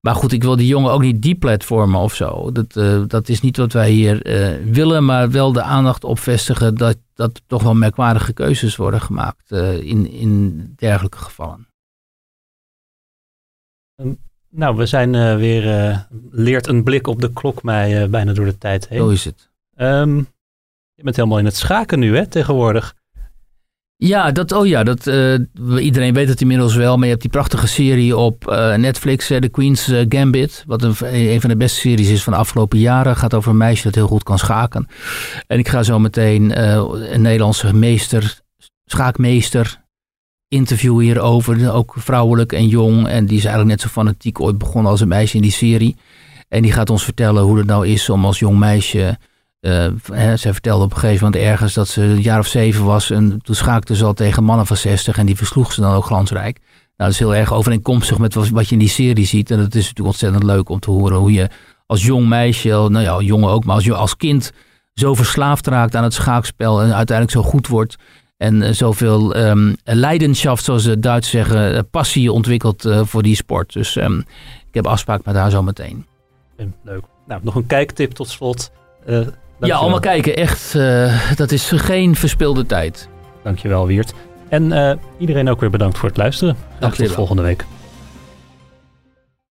[0.00, 2.52] maar goed, ik wil die jongen ook niet deplatformen of zo.
[2.52, 6.18] Dat, uh, dat is niet wat wij hier uh, willen, maar wel de aandacht op
[6.18, 11.66] vestigen dat, dat toch wel merkwaardige keuzes worden gemaakt uh, in, in dergelijke gevallen.
[14.00, 18.58] Um, nou, we zijn weer, leert een blik op de klok mij bijna door de
[18.58, 18.98] tijd heen.
[18.98, 19.50] Zo is het.
[19.76, 20.32] Um,
[21.04, 22.94] bent helemaal in het schaken nu, hè, tegenwoordig.
[23.96, 25.38] Ja, dat, oh ja, dat, uh,
[25.78, 26.94] iedereen weet het inmiddels wel.
[26.94, 30.64] Maar je hebt die prachtige serie op uh, Netflix, uh, The Queen's Gambit.
[30.66, 33.16] Wat een, een van de beste series is van de afgelopen jaren.
[33.16, 34.88] Gaat over een meisje dat heel goed kan schaken.
[35.46, 36.60] En ik ga zo meteen
[37.12, 38.40] een Nederlandse meester,
[38.84, 39.80] schaakmeester,
[40.48, 41.72] interviewen hierover.
[41.72, 43.08] Ook vrouwelijk en jong.
[43.08, 45.96] En die is eigenlijk net zo fanatiek ooit begonnen als een meisje in die serie.
[46.48, 49.18] En die gaat ons vertellen hoe het nou is om als jong meisje
[50.38, 53.10] ze vertelde op een gegeven moment ergens dat ze een jaar of zeven was.
[53.10, 56.04] En toen schaakte ze al tegen mannen van 60 en die versloeg ze dan ook
[56.04, 56.58] glansrijk.
[56.58, 59.50] Nou, dat is heel erg overeenkomstig met wat je in die serie ziet.
[59.50, 61.48] En dat is natuurlijk ontzettend leuk om te horen hoe je
[61.86, 64.52] als jong meisje, nou ja, jongen ook, maar als je als kind
[64.94, 67.96] zo verslaafd raakt aan het schaakspel en uiteindelijk zo goed wordt.
[68.36, 73.36] En uh, zoveel um, leidenschap, zoals de Duitsers zeggen, eh, passie ontwikkelt uh, voor die
[73.36, 73.72] sport.
[73.72, 74.18] Dus um,
[74.68, 76.06] ik heb afspraak met haar zo meteen.
[76.82, 77.04] Leuk.
[77.26, 78.70] Nou, nog een kijktip tot slot.
[79.06, 79.26] Uh,
[79.66, 80.36] ja, allemaal kijken.
[80.36, 80.72] Echt,
[81.36, 83.08] dat is geen verspilde tijd.
[83.42, 84.12] Dankjewel, Wiert.
[84.48, 86.56] En iedereen ook weer bedankt voor het luisteren.
[86.78, 87.64] Graag tot volgende week.